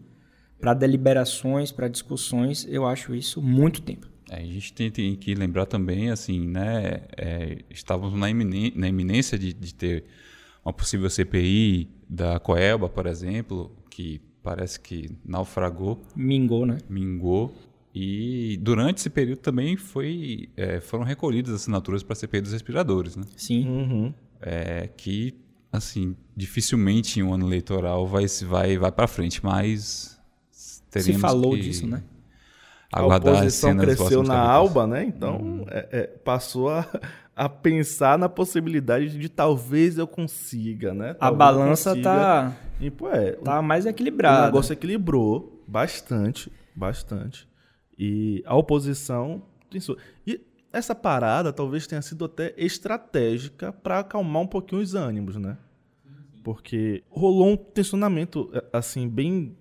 Para 0.60 0.75
deliberações, 0.75 1.70
para 1.70 1.88
discussões, 1.88 2.66
eu 2.68 2.86
acho 2.86 3.14
isso 3.14 3.42
muito 3.42 3.82
tempo. 3.82 4.08
É, 4.30 4.38
a 4.38 4.44
gente 4.44 4.72
tem, 4.72 4.90
tem, 4.90 5.14
que 5.14 5.34
lembrar 5.34 5.66
também, 5.66 6.10
assim, 6.10 6.48
né? 6.48 7.02
É, 7.16 7.58
estávamos 7.70 8.18
na, 8.18 8.28
iminência, 8.28 8.72
na 8.78 8.88
iminência 8.88 9.38
de, 9.38 9.52
de, 9.52 9.75
ter 9.75 10.04
uma 10.64 10.72
possível 10.72 11.08
CPI 11.08 11.88
da 12.08 12.40
Coelba, 12.40 12.88
por 12.88 13.06
exemplo, 13.06 13.70
que 13.90 14.20
parece 14.42 14.80
que 14.80 15.10
naufragou. 15.25 16.02
Mingou, 16.14 16.66
né? 16.66 16.78
Mingou. 16.88 17.54
E 17.94 18.58
durante 18.60 18.98
esse 18.98 19.08
período 19.08 19.38
também 19.38 19.76
foi, 19.76 20.50
é, 20.56 20.80
foram 20.80 21.04
recolhidas 21.04 21.54
assinaturas 21.54 22.02
para 22.02 22.12
a 22.12 22.16
CPI 22.16 22.40
dos 22.42 22.52
respiradores, 22.52 23.16
né? 23.16 23.25
Sim. 23.36 23.66
Uhum. 23.66 24.14
É, 24.40 24.88
que, 24.88 25.34
assim, 25.72 26.14
dificilmente 26.36 27.20
em 27.20 27.22
um 27.22 27.32
ano 27.32 27.46
eleitoral 27.46 28.06
vai, 28.06 28.26
vai, 28.44 28.76
vai 28.76 28.92
para 28.92 29.06
frente, 29.06 29.42
mas 29.42 30.15
Se 30.90 31.12
falou 31.14 31.52
que 31.52 31.61
disso, 31.61 31.87
né? 31.87 32.02
Aguardar 32.93 33.35
a 33.35 33.38
oposição 33.38 33.76
cresceu 33.76 34.23
na 34.23 34.38
alba, 34.38 34.87
né? 34.87 35.05
Então 35.05 35.37
uhum. 35.38 35.64
é, 35.69 35.88
é, 35.90 36.07
passou 36.07 36.71
a, 36.71 36.87
a 37.35 37.49
pensar 37.49 38.19
na 38.19 38.28
possibilidade 38.28 39.19
de 39.19 39.28
talvez 39.28 39.99
eu 39.99 40.07
consiga, 40.07 40.95
né? 40.95 41.14
Talvez 41.14 41.21
a 41.21 41.31
balança 41.31 41.90
consiga. 41.90 42.11
tá, 42.11 42.57
e, 42.81 42.90
pô, 42.90 43.11
é, 43.11 43.33
tá 43.33 43.61
mais 43.61 43.87
equilibrada. 43.87 44.43
O 44.43 44.47
negócio 44.47 44.73
equilibrou 44.73 45.62
bastante, 45.66 46.50
bastante. 46.75 47.49
E 47.99 48.43
a 48.47 48.55
oposição 48.55 49.43
pensou. 49.71 49.97
E 50.26 50.40
essa 50.73 50.95
parada 50.95 51.52
talvez 51.52 51.87
tenha 51.87 52.02
sido 52.02 52.25
até 52.25 52.55
estratégica 52.57 53.73
para 53.73 54.00
acalmar 54.00 54.43
um 54.43 54.47
pouquinho 54.47 54.81
os 54.81 54.95
ânimos, 54.95 55.37
né? 55.37 55.57
Porque 56.45 57.02
rolou 57.11 57.49
um 57.49 57.57
tensionamento 57.57 58.50
assim 58.73 59.09
bem 59.09 59.57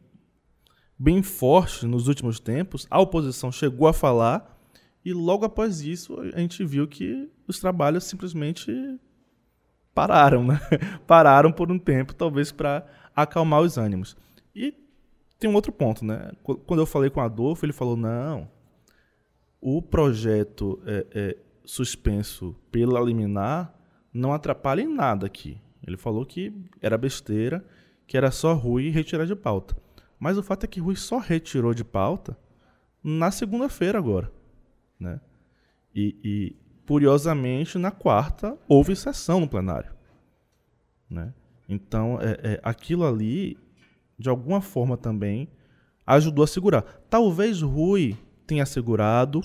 bem 0.97 1.21
forte 1.21 1.85
nos 1.85 2.07
últimos 2.07 2.39
tempos. 2.39 2.87
A 2.89 2.99
oposição 2.99 3.51
chegou 3.51 3.87
a 3.87 3.93
falar 3.93 4.59
e 5.03 5.13
logo 5.13 5.45
após 5.45 5.81
isso 5.81 6.19
a 6.33 6.39
gente 6.39 6.63
viu 6.63 6.87
que 6.87 7.29
os 7.47 7.59
trabalhos 7.59 8.05
simplesmente 8.05 8.71
pararam, 9.93 10.43
né? 10.43 10.59
pararam 11.05 11.51
por 11.51 11.71
um 11.71 11.77
tempo, 11.79 12.13
talvez 12.13 12.51
para 12.51 12.85
acalmar 13.15 13.61
os 13.61 13.77
ânimos. 13.77 14.17
E 14.55 14.73
tem 15.39 15.49
um 15.49 15.53
outro 15.53 15.71
ponto, 15.71 16.03
né? 16.03 16.31
Quando 16.43 16.79
eu 16.79 16.85
falei 16.85 17.09
com 17.09 17.21
Adolfo, 17.21 17.65
ele 17.65 17.73
falou: 17.73 17.95
não, 17.95 18.49
o 19.61 19.81
projeto 19.81 20.81
é, 20.85 21.05
é, 21.11 21.37
suspenso 21.63 22.55
pela 22.71 22.99
liminar 22.99 23.73
não 24.13 24.33
atrapalha 24.33 24.81
em 24.81 24.87
nada 24.87 25.25
aqui. 25.25 25.59
Ele 25.85 25.97
falou 25.97 26.25
que 26.25 26.53
era 26.81 26.97
besteira, 26.97 27.65
que 28.07 28.17
era 28.17 28.31
só 28.31 28.53
Rui 28.53 28.89
retirar 28.89 29.25
de 29.25 29.35
pauta. 29.35 29.75
Mas 30.25 30.39
o 30.39 30.41
fato 30.41 30.63
é 30.63 30.67
que 30.67 30.79
Rui 30.79 30.95
só 30.95 31.19
retirou 31.19 31.71
de 31.71 31.83
pauta 31.83 32.35
na 33.03 33.29
segunda-feira 33.29 33.99
agora. 33.99 34.31
Né? 34.99 35.21
E, 35.93 36.15
e, 36.23 36.55
curiosamente, 36.87 37.77
na 37.77 37.91
quarta 37.91 38.57
houve 38.67 38.95
sessão 38.95 39.39
no 39.39 39.47
plenário. 39.47 39.93
Né? 41.07 41.31
Então, 41.69 42.17
é, 42.19 42.53
é, 42.53 42.59
aquilo 42.63 43.05
ali 43.05 43.55
de 44.17 44.27
alguma 44.27 44.61
forma 44.61 44.97
também 44.97 45.47
ajudou 46.07 46.43
a 46.43 46.47
segurar. 46.47 46.81
Talvez 47.07 47.61
Rui 47.61 48.17
tenha 48.47 48.65
segurado, 48.65 49.41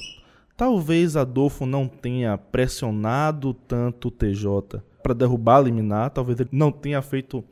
talvez 0.57 1.15
Adolfo 1.15 1.67
não 1.67 1.87
tenha 1.87 2.39
pressionado 2.39 3.53
tanto 3.53 4.09
o 4.09 4.11
TJ 4.11 4.83
para 5.03 5.13
derrubar 5.13 5.59
a 5.59 5.61
liminar, 5.61 6.09
talvez 6.09 6.41
ele 6.41 6.49
não 6.51 6.73
tenha 6.73 7.03
feito 7.03 7.45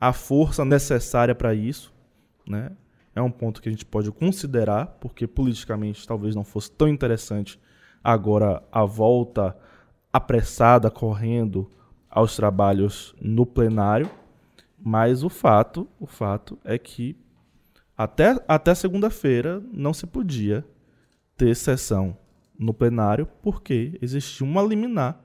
a 0.00 0.12
força 0.12 0.64
necessária 0.64 1.34
para 1.34 1.52
isso, 1.52 1.95
né? 2.46 2.72
É 3.14 3.22
um 3.22 3.30
ponto 3.30 3.62
que 3.62 3.68
a 3.68 3.72
gente 3.72 3.84
pode 3.84 4.10
considerar, 4.12 4.86
porque 5.00 5.26
politicamente 5.26 6.06
talvez 6.06 6.34
não 6.34 6.44
fosse 6.44 6.70
tão 6.70 6.86
interessante 6.86 7.58
agora 8.04 8.62
a 8.70 8.84
volta 8.84 9.56
apressada, 10.12 10.90
correndo 10.90 11.70
aos 12.10 12.36
trabalhos 12.36 13.14
no 13.20 13.46
plenário. 13.46 14.10
Mas 14.78 15.22
o 15.22 15.28
fato, 15.28 15.88
o 15.98 16.06
fato 16.06 16.58
é 16.62 16.78
que 16.78 17.16
até, 17.96 18.38
até 18.46 18.74
segunda-feira 18.74 19.62
não 19.72 19.94
se 19.94 20.06
podia 20.06 20.64
ter 21.36 21.54
sessão 21.56 22.16
no 22.58 22.74
plenário 22.74 23.26
porque 23.42 23.98
existia 24.00 24.46
uma 24.46 24.62
liminar 24.62 25.20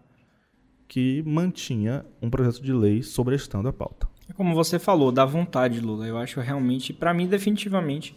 que 0.88 1.24
mantinha 1.24 2.06
um 2.22 2.30
projeto 2.30 2.62
de 2.62 2.74
lei 2.74 3.02
sobrestando 3.02 3.70
a 3.70 3.74
pauta. 3.74 4.11
É 4.32 4.34
como 4.34 4.56
você 4.56 4.80
falou, 4.80 5.12
da 5.12 5.26
vontade, 5.26 5.82
Lula. 5.82 6.08
Eu 6.08 6.18
acho 6.18 6.40
realmente, 6.40 6.94
para 6.94 7.14
mim, 7.14 7.28
definitivamente, 7.28 8.16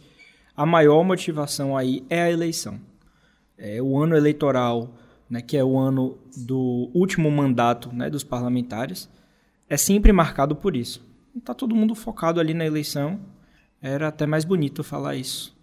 a 0.57 0.65
maior 0.65 1.03
motivação 1.03 1.77
aí 1.77 2.07
é 2.09 2.23
a 2.23 2.31
eleição. 2.31 2.81
É 3.59 3.83
o 3.83 3.99
ano 4.01 4.17
eleitoral, 4.17 4.95
né, 5.29 5.43
que 5.43 5.57
é 5.57 5.65
o 5.65 5.77
ano 5.77 6.17
do 6.37 6.89
último 6.95 7.31
mandato 7.31 7.93
né, 7.93 8.09
dos 8.09 8.25
parlamentares, 8.25 9.11
é 9.69 9.77
sempre 9.77 10.13
marcado 10.13 10.55
por 10.57 10.77
isso 10.77 11.05
tá 11.41 11.55
todo 11.55 11.75
mundo 11.75 11.95
focado 11.95 12.41
ali 12.41 12.55
na 12.55 12.65
eleição. 12.65 13.21
Era 13.81 14.09
até 14.09 14.27
mais 14.27 14.45
bonito 14.45 14.85
falar 14.85 15.17
isso. 15.17 15.55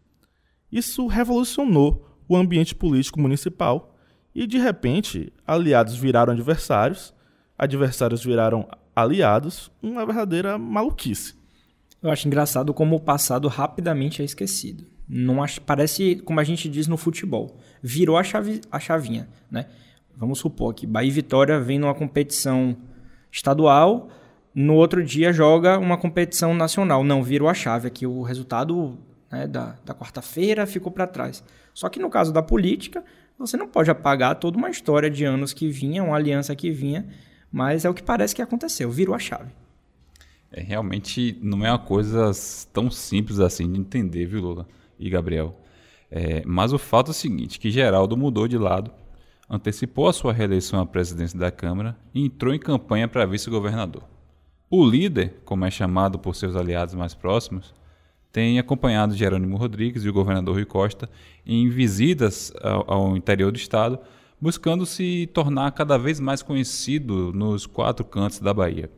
Isso 0.72 1.08
revolucionou 1.08 2.20
o 2.28 2.36
ambiente 2.36 2.74
político 2.74 3.20
municipal 3.20 3.96
e, 4.34 4.48
de 4.48 4.58
repente, 4.58 5.32
aliados 5.46 5.96
viraram 5.96 6.34
adversários, 6.34 7.14
adversários 7.58 8.24
viraram 8.24 8.68
aliados, 8.96 9.72
uma 9.82 10.06
verdadeira 10.06 10.58
maluquice. 10.58 11.36
Eu 12.02 12.10
acho 12.10 12.28
engraçado 12.28 12.74
como 12.74 12.96
o 12.96 13.00
passado 13.00 13.48
rapidamente 13.48 14.22
é 14.22 14.26
esquecido. 14.26 14.86
Não 15.08 15.44
acho, 15.44 15.62
parece 15.62 16.16
como 16.18 16.40
a 16.40 16.44
gente 16.44 16.68
diz 16.68 16.88
no 16.88 16.98
futebol. 16.98 17.58
Virou 17.82 18.18
a, 18.18 18.24
chave, 18.24 18.62
a 18.72 18.80
chavinha, 18.80 19.28
né? 19.50 19.68
Vamos 20.18 20.40
supor 20.40 20.74
que 20.74 20.88
Bahia 20.88 21.10
e 21.10 21.12
Vitória 21.12 21.60
vem 21.60 21.78
numa 21.78 21.94
competição 21.94 22.76
estadual, 23.32 24.10
no 24.56 24.76
outro 24.76 25.04
dia 25.04 25.34
joga 25.34 25.78
uma 25.78 25.98
competição 25.98 26.54
nacional. 26.54 27.04
Não, 27.04 27.22
virou 27.22 27.50
a 27.50 27.54
chave 27.54 27.88
aqui. 27.90 28.08
O 28.08 28.22
resultado 28.22 28.98
né, 29.30 29.46
da, 29.46 29.76
da 29.84 29.94
quarta-feira 29.94 30.66
ficou 30.66 30.90
para 30.90 31.06
trás. 31.06 31.44
Só 31.74 31.90
que 31.90 32.00
no 32.00 32.10
caso 32.10 32.32
da 32.32 32.42
política, 32.42 33.04
você 33.38 33.58
não 33.58 33.68
pode 33.68 33.92
apagar 33.92 34.40
toda 34.40 34.58
uma 34.58 34.70
história 34.70 35.10
de 35.10 35.26
anos 35.26 35.52
que 35.52 35.68
vinha, 35.70 36.02
uma 36.02 36.16
aliança 36.16 36.56
que 36.56 36.72
vinha, 36.72 37.06
mas 37.52 37.84
é 37.84 37.90
o 37.90 37.94
que 37.94 38.02
parece 38.02 38.34
que 38.34 38.42
aconteceu. 38.42 38.90
Virou 38.90 39.14
a 39.14 39.20
chave. 39.20 39.52
É, 40.50 40.62
realmente 40.62 41.38
não 41.42 41.66
é 41.66 41.70
uma 41.70 41.80
coisa 41.80 42.32
tão 42.72 42.90
simples 42.90 43.42
assim 43.42 43.70
de 43.70 43.78
entender, 43.78 44.26
viu, 44.26 44.40
Lula 44.40 44.66
e 44.98 45.10
Gabriel? 45.10 45.60
É, 46.10 46.44
mas 46.46 46.72
o 46.72 46.78
fato 46.78 47.10
é 47.10 47.12
o 47.12 47.14
seguinte, 47.14 47.60
que 47.60 47.70
Geraldo 47.70 48.16
mudou 48.16 48.48
de 48.48 48.58
lado, 48.58 48.90
antecipou 49.50 50.08
a 50.08 50.14
sua 50.14 50.32
reeleição 50.32 50.80
à 50.80 50.86
presidência 50.86 51.38
da 51.38 51.52
Câmara 51.52 51.98
e 52.14 52.26
entrou 52.26 52.54
em 52.54 52.60
campanha 52.60 53.06
para 53.06 53.26
vice-governador. 53.26 54.15
O 54.70 54.84
líder, 54.84 55.42
como 55.46 55.66
é 55.66 55.72
chamado 55.72 56.18
por 56.18 56.36
seus 56.36 56.56
aliados 56.56 56.96
mais 56.96 57.14
próximos, 57.14 57.74
tem 58.32 58.60
acompanhado 58.60 59.16
Jerônimo 59.16 59.56
Rodrigues 59.56 60.04
e 60.04 60.10
o 60.10 60.14
governador 60.14 60.56
Rui 60.56 60.66
Costa 60.66 61.10
em 61.46 61.70
visitas 61.70 62.52
ao, 62.62 62.94
ao 62.94 63.18
interior 63.18 63.52
do 63.52 63.58
estado, 63.58 64.00
buscando 64.42 64.86
se 64.86 65.30
tornar 65.34 65.72
cada 65.72 65.98
vez 65.98 66.20
mais 66.20 66.42
conhecido 66.42 67.32
nos 67.32 67.66
quatro 67.66 68.04
cantos 68.04 68.40
da 68.40 68.54
Bahia. 68.54 68.90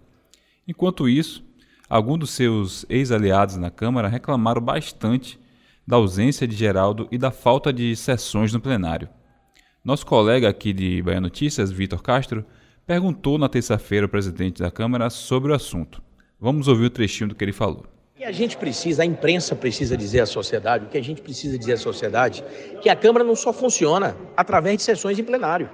Enquanto 0.68 1.08
isso, 1.08 1.46
alguns 1.90 2.20
dos 2.20 2.30
seus 2.32 2.86
ex-aliados 2.90 3.58
na 3.58 3.70
Câmara 3.70 4.08
reclamaram 4.08 4.62
bastante 4.62 5.40
da 5.86 5.98
ausência 5.98 6.48
de 6.48 6.56
Geraldo 6.56 7.08
e 7.12 7.18
da 7.18 7.30
falta 7.30 7.72
de 7.72 7.96
sessões 7.96 8.52
no 8.52 8.60
plenário. 8.60 9.08
Nosso 9.84 10.06
colega 10.06 10.50
aqui 10.50 10.74
de 10.74 11.02
Bahia 11.02 11.22
Notícias, 11.22 11.72
Vitor 11.72 12.02
Castro, 12.02 12.44
perguntou 12.88 13.38
na 13.38 13.50
terça-feira 13.50 14.06
ao 14.06 14.10
presidente 14.10 14.64
da 14.64 14.72
Câmara 14.72 15.10
sobre 15.10 15.52
o 15.52 15.56
assunto. 15.56 16.02
Vamos 16.40 16.70
ouvir 16.70 16.86
o 16.86 16.90
trechinho 16.90 17.28
do 17.28 17.36
que 17.36 17.44
ele 17.44 17.52
falou. 17.52 17.84
E 18.18 18.24
a 18.24 18.32
gente 18.32 18.56
precisa, 18.56 19.04
a 19.04 19.06
imprensa 19.06 19.58
precisa 19.58 19.98
dizer 19.98 20.22
à 20.22 20.26
sociedade, 20.26 20.86
o 20.86 20.88
que 20.88 20.98
a 20.98 21.04
gente 21.04 21.22
precisa 21.22 21.58
dizer 21.60 21.74
à 21.74 21.78
sociedade, 21.78 22.46
que 22.82 22.90
a 22.90 22.96
Câmara 22.96 23.26
não 23.26 23.36
só 23.36 23.52
funciona 23.52 24.16
através 24.38 24.78
de 24.78 24.84
sessões 24.84 25.20
em 25.20 25.24
plenário. 25.24 25.70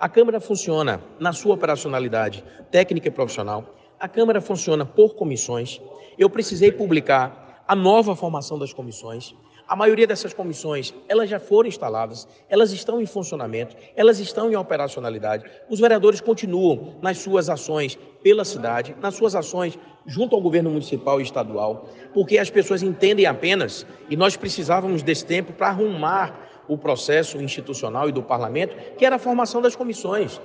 A 0.00 0.08
Câmara 0.08 0.40
funciona 0.40 1.00
na 1.20 1.32
sua 1.32 1.54
operacionalidade 1.54 2.44
técnica 2.72 3.06
e 3.06 3.10
profissional. 3.12 3.76
A 4.00 4.08
Câmara 4.08 4.40
funciona 4.40 4.84
por 4.84 5.14
comissões. 5.14 5.80
Eu 6.18 6.28
precisei 6.28 6.72
publicar 6.72 7.62
a 7.68 7.76
nova 7.76 8.16
formação 8.16 8.58
das 8.58 8.72
comissões. 8.72 9.32
A 9.68 9.76
maioria 9.76 10.06
dessas 10.06 10.32
comissões, 10.32 10.94
elas 11.06 11.28
já 11.28 11.38
foram 11.38 11.68
instaladas, 11.68 12.26
elas 12.48 12.72
estão 12.72 13.02
em 13.02 13.04
funcionamento, 13.04 13.76
elas 13.94 14.18
estão 14.18 14.50
em 14.50 14.56
operacionalidade. 14.56 15.44
Os 15.68 15.78
vereadores 15.78 16.22
continuam 16.22 16.94
nas 17.02 17.18
suas 17.18 17.50
ações 17.50 17.98
pela 18.22 18.46
cidade, 18.46 18.96
nas 18.98 19.14
suas 19.14 19.34
ações 19.34 19.78
junto 20.06 20.34
ao 20.34 20.40
governo 20.40 20.70
municipal 20.70 21.20
e 21.20 21.22
estadual, 21.22 21.86
porque 22.14 22.38
as 22.38 22.48
pessoas 22.48 22.82
entendem 22.82 23.26
apenas, 23.26 23.84
e 24.08 24.16
nós 24.16 24.38
precisávamos 24.38 25.02
desse 25.02 25.26
tempo 25.26 25.52
para 25.52 25.68
arrumar 25.68 26.48
o 26.66 26.78
processo 26.78 27.36
institucional 27.36 28.08
e 28.08 28.12
do 28.12 28.22
parlamento, 28.22 28.74
que 28.96 29.04
era 29.04 29.16
a 29.16 29.18
formação 29.18 29.60
das 29.60 29.76
comissões. 29.76 30.40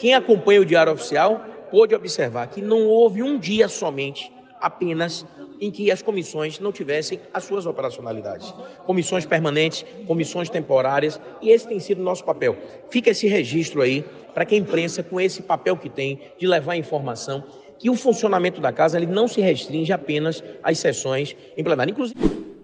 Quem 0.00 0.14
acompanha 0.14 0.60
o 0.60 0.66
Diário 0.66 0.92
Oficial 0.92 1.44
pôde 1.70 1.94
observar 1.94 2.48
que 2.48 2.60
não 2.60 2.88
houve 2.88 3.22
um 3.22 3.38
dia 3.38 3.68
somente 3.68 4.32
apenas 4.60 5.24
em 5.60 5.70
que 5.70 5.90
as 5.90 6.02
comissões 6.02 6.58
não 6.58 6.72
tivessem 6.72 7.20
as 7.32 7.44
suas 7.44 7.66
operacionalidades. 7.66 8.52
Comissões 8.86 9.24
permanentes, 9.24 9.84
comissões 10.06 10.50
temporárias, 10.50 11.20
e 11.40 11.50
esse 11.50 11.68
tem 11.68 11.78
sido 11.78 12.00
o 12.00 12.04
nosso 12.04 12.24
papel. 12.24 12.56
Fica 12.90 13.10
esse 13.10 13.26
registro 13.26 13.82
aí 13.82 14.04
para 14.32 14.44
que 14.44 14.54
a 14.54 14.58
imprensa, 14.58 15.02
com 15.02 15.20
esse 15.20 15.42
papel 15.42 15.76
que 15.76 15.88
tem 15.88 16.20
de 16.38 16.46
levar 16.46 16.76
informação, 16.76 17.44
que 17.78 17.90
o 17.90 17.94
funcionamento 17.94 18.60
da 18.60 18.72
casa 18.72 18.96
ele 18.96 19.06
não 19.06 19.28
se 19.28 19.40
restringe 19.40 19.92
apenas 19.92 20.42
às 20.62 20.78
sessões 20.78 21.36
em 21.56 21.62
plenário. 21.62 21.92
Inclusive. 21.92 22.18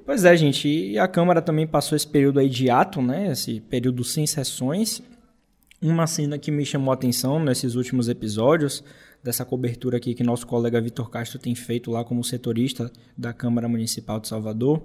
Pois 0.04 0.24
é, 0.24 0.36
gente, 0.36 0.68
e 0.68 0.98
a 0.98 1.06
Câmara 1.06 1.40
também 1.40 1.66
passou 1.66 1.94
esse 1.94 2.06
período 2.06 2.40
aí 2.40 2.48
de 2.48 2.68
ato, 2.68 3.00
né? 3.00 3.30
Esse 3.30 3.60
período 3.60 4.02
sem 4.02 4.26
sessões. 4.26 5.02
Uma 5.80 6.06
cena 6.06 6.38
que 6.38 6.50
me 6.50 6.64
chamou 6.64 6.90
a 6.90 6.94
atenção 6.94 7.42
nesses 7.42 7.74
últimos 7.74 8.08
episódios 8.08 8.84
dessa 9.22 9.44
cobertura 9.44 9.98
aqui 9.98 10.14
que 10.14 10.22
nosso 10.22 10.46
colega 10.46 10.80
Vitor 10.80 11.10
Castro 11.10 11.38
tem 11.38 11.54
feito 11.54 11.90
lá 11.90 12.04
como 12.04 12.24
setorista 12.24 12.90
da 13.16 13.32
Câmara 13.32 13.68
Municipal 13.68 14.18
de 14.18 14.28
Salvador, 14.28 14.82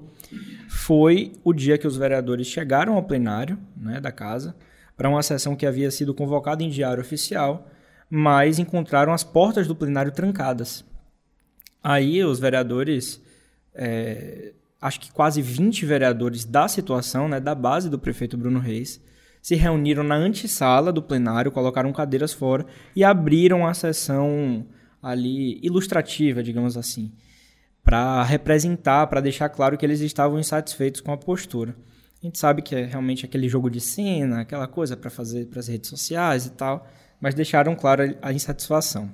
foi 0.70 1.34
o 1.44 1.54
dia 1.54 1.78
que 1.78 1.88
os 1.88 1.96
vereadores 1.96 2.48
chegaram 2.48 2.96
ao 2.96 3.04
plenário 3.04 3.58
né, 3.78 4.02
da 4.02 4.12
casa 4.12 4.56
para 4.98 5.10
uma 5.10 5.24
sessão 5.24 5.56
que 5.56 5.66
havia 5.66 5.90
sido 5.92 6.14
convocada 6.14 6.64
em 6.64 6.70
diário 6.70 7.02
oficial, 7.02 7.70
mas 8.10 8.60
encontraram 8.60 9.14
as 9.14 9.24
portas 9.24 9.68
do 9.68 9.76
plenário 9.76 10.12
trancadas. 10.12 10.86
Aí 11.84 12.24
os 12.24 12.40
vereadores, 12.40 13.22
é, 13.74 14.54
acho 14.82 15.00
que 15.00 15.12
quase 15.12 15.42
20 15.42 15.86
vereadores 15.86 16.46
da 16.46 16.68
situação, 16.68 17.28
né, 17.28 17.40
da 17.40 17.54
base 17.54 17.90
do 17.90 18.00
prefeito 18.00 18.38
Bruno 18.38 18.60
Reis, 18.60 19.02
se 19.46 19.54
reuniram 19.54 20.02
na 20.02 20.16
antessala 20.16 20.92
do 20.92 21.04
plenário, 21.04 21.52
colocaram 21.52 21.94
cadeiras 21.94 22.34
fora 22.34 22.66
e 22.96 23.04
abriram 23.04 23.68
a 23.68 23.76
sessão 23.76 24.66
ali 25.00 25.60
ilustrativa, 25.62 26.42
digamos 26.42 26.76
assim, 26.76 27.12
para 27.84 28.24
representar, 28.24 29.06
para 29.06 29.22
deixar 29.22 29.48
claro 29.50 29.78
que 29.78 29.86
eles 29.86 30.02
estavam 30.02 30.40
insatisfeitos 30.40 31.00
com 31.00 31.12
a 31.12 31.18
postura. 31.18 31.76
A 32.24 32.26
gente 32.26 32.40
sabe 32.40 32.64
que 32.64 32.74
é 32.74 32.86
realmente 32.86 33.24
aquele 33.24 33.48
jogo 33.48 33.70
de 33.70 33.80
cena, 33.80 34.42
aquela 34.42 34.68
coisa 34.68 34.98
para 34.98 35.12
fazer 35.12 35.46
para 35.46 35.60
as 35.60 35.68
redes 35.68 35.92
sociais 35.92 36.48
e 36.48 36.52
tal, 36.54 36.88
mas 37.22 37.36
deixaram 37.36 37.76
claro 37.76 38.18
a 38.24 38.34
insatisfação. 38.34 39.12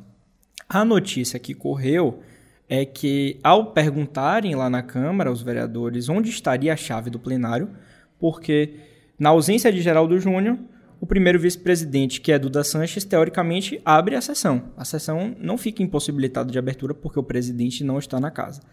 A 0.69 0.85
notícia 0.85 1.37
que 1.39 1.53
correu 1.53 2.21
é 2.69 2.85
que, 2.85 3.37
ao 3.43 3.73
perguntarem 3.73 4.55
lá 4.55 4.69
na 4.69 4.81
Câmara, 4.81 5.29
os 5.29 5.41
vereadores, 5.41 6.07
onde 6.07 6.29
estaria 6.29 6.71
a 6.71 6.77
chave 6.77 7.09
do 7.09 7.19
plenário, 7.19 7.69
porque 8.17 8.90
na 9.21 9.29
ausência 9.29 9.71
de 9.71 9.79
Geraldo 9.83 10.19
Júnior, 10.19 10.57
o 10.99 11.05
primeiro 11.05 11.39
vice-presidente, 11.39 12.19
que 12.19 12.31
é 12.31 12.39
Duda 12.39 12.63
Sanches, 12.63 13.05
teoricamente 13.05 13.79
abre 13.85 14.15
a 14.15 14.21
sessão. 14.21 14.71
A 14.75 14.83
sessão 14.83 15.35
não 15.37 15.59
fica 15.59 15.83
impossibilitada 15.83 16.51
de 16.51 16.57
abertura 16.57 16.95
porque 16.95 17.19
o 17.19 17.23
presidente 17.23 17.83
não 17.83 17.99
está 17.99 18.19
na 18.19 18.31
casa. 18.31 18.63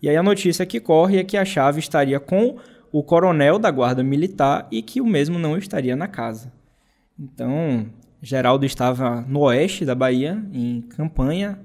E 0.00 0.08
aí 0.08 0.16
a 0.16 0.22
notícia 0.22 0.64
que 0.64 0.80
corre 0.80 1.18
é 1.18 1.24
que 1.24 1.36
a 1.36 1.44
chave 1.44 1.78
estaria 1.78 2.18
com 2.18 2.56
o 2.90 3.02
coronel 3.02 3.58
da 3.58 3.70
Guarda 3.70 4.02
Militar 4.02 4.66
e 4.72 4.80
que 4.80 4.98
o 4.98 5.06
mesmo 5.06 5.38
não 5.38 5.58
estaria 5.58 5.94
na 5.94 6.08
casa. 6.08 6.50
Então, 7.20 7.84
Geraldo 8.22 8.64
estava 8.64 9.20
no 9.20 9.40
oeste 9.40 9.84
da 9.84 9.94
Bahia, 9.94 10.42
em 10.54 10.80
campanha, 10.80 11.60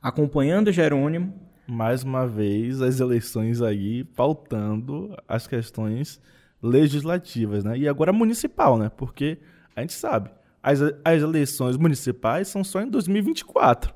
acompanhando 0.00 0.72
Jerônimo. 0.72 1.34
Mais 1.66 2.02
uma 2.02 2.26
vez, 2.26 2.80
as 2.80 2.98
eleições 2.98 3.60
aí 3.60 4.04
pautando 4.04 5.14
as 5.28 5.46
questões 5.46 6.18
legislativas, 6.62 7.64
né? 7.64 7.78
E 7.78 7.88
agora 7.88 8.12
municipal, 8.12 8.78
né? 8.78 8.90
Porque 8.96 9.38
a 9.74 9.80
gente 9.80 9.92
sabe, 9.92 10.30
as, 10.62 10.80
as 11.04 11.22
eleições 11.22 11.76
municipais 11.76 12.48
são 12.48 12.64
só 12.64 12.80
em 12.80 12.88
2024. 12.88 13.94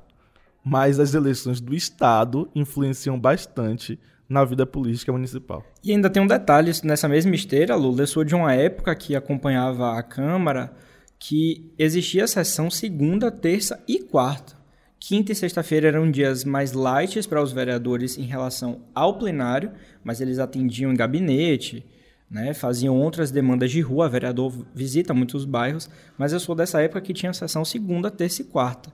Mas 0.65 0.97
as 0.99 1.13
eleições 1.13 1.59
do 1.59 1.75
Estado 1.75 2.49
influenciam 2.55 3.19
bastante 3.19 3.99
na 4.29 4.45
vida 4.45 4.65
política 4.65 5.11
municipal. 5.11 5.63
E 5.83 5.91
ainda 5.91 6.09
tem 6.09 6.23
um 6.23 6.27
detalhe 6.27 6.71
nessa 6.83 7.07
mesma 7.09 7.35
esteira, 7.35 7.75
Lula. 7.75 8.03
Eu 8.03 8.07
sou 8.07 8.23
de 8.23 8.33
uma 8.33 8.53
época 8.53 8.95
que 8.95 9.15
acompanhava 9.15 9.97
a 9.97 10.01
Câmara 10.01 10.73
que 11.19 11.71
existia 11.77 12.27
sessão 12.27 12.69
segunda, 12.69 13.29
terça 13.29 13.81
e 13.87 13.99
quarta. 13.99 14.55
Quinta 14.99 15.33
e 15.33 15.35
sexta-feira 15.35 15.89
eram 15.89 16.09
dias 16.09 16.43
mais 16.45 16.71
light 16.71 17.27
para 17.27 17.41
os 17.41 17.51
vereadores 17.51 18.17
em 18.17 18.23
relação 18.23 18.81
ao 18.95 19.17
plenário, 19.17 19.71
mas 20.03 20.21
eles 20.21 20.39
atendiam 20.39 20.91
em 20.91 20.95
gabinete, 20.95 21.85
né, 22.33 22.51
faziam 22.51 22.99
outras 22.99 23.29
demandas 23.29 23.69
de 23.69 23.79
rua, 23.79 24.09
vereador 24.09 24.51
visita 24.73 25.13
muitos 25.13 25.45
bairros, 25.45 25.87
mas 26.17 26.33
eu 26.33 26.39
sou 26.39 26.55
dessa 26.55 26.81
época 26.81 26.99
que 26.99 27.13
tinha 27.13 27.31
sessão 27.31 27.63
segunda, 27.63 28.09
terça 28.09 28.41
e 28.41 28.45
quarta. 28.45 28.91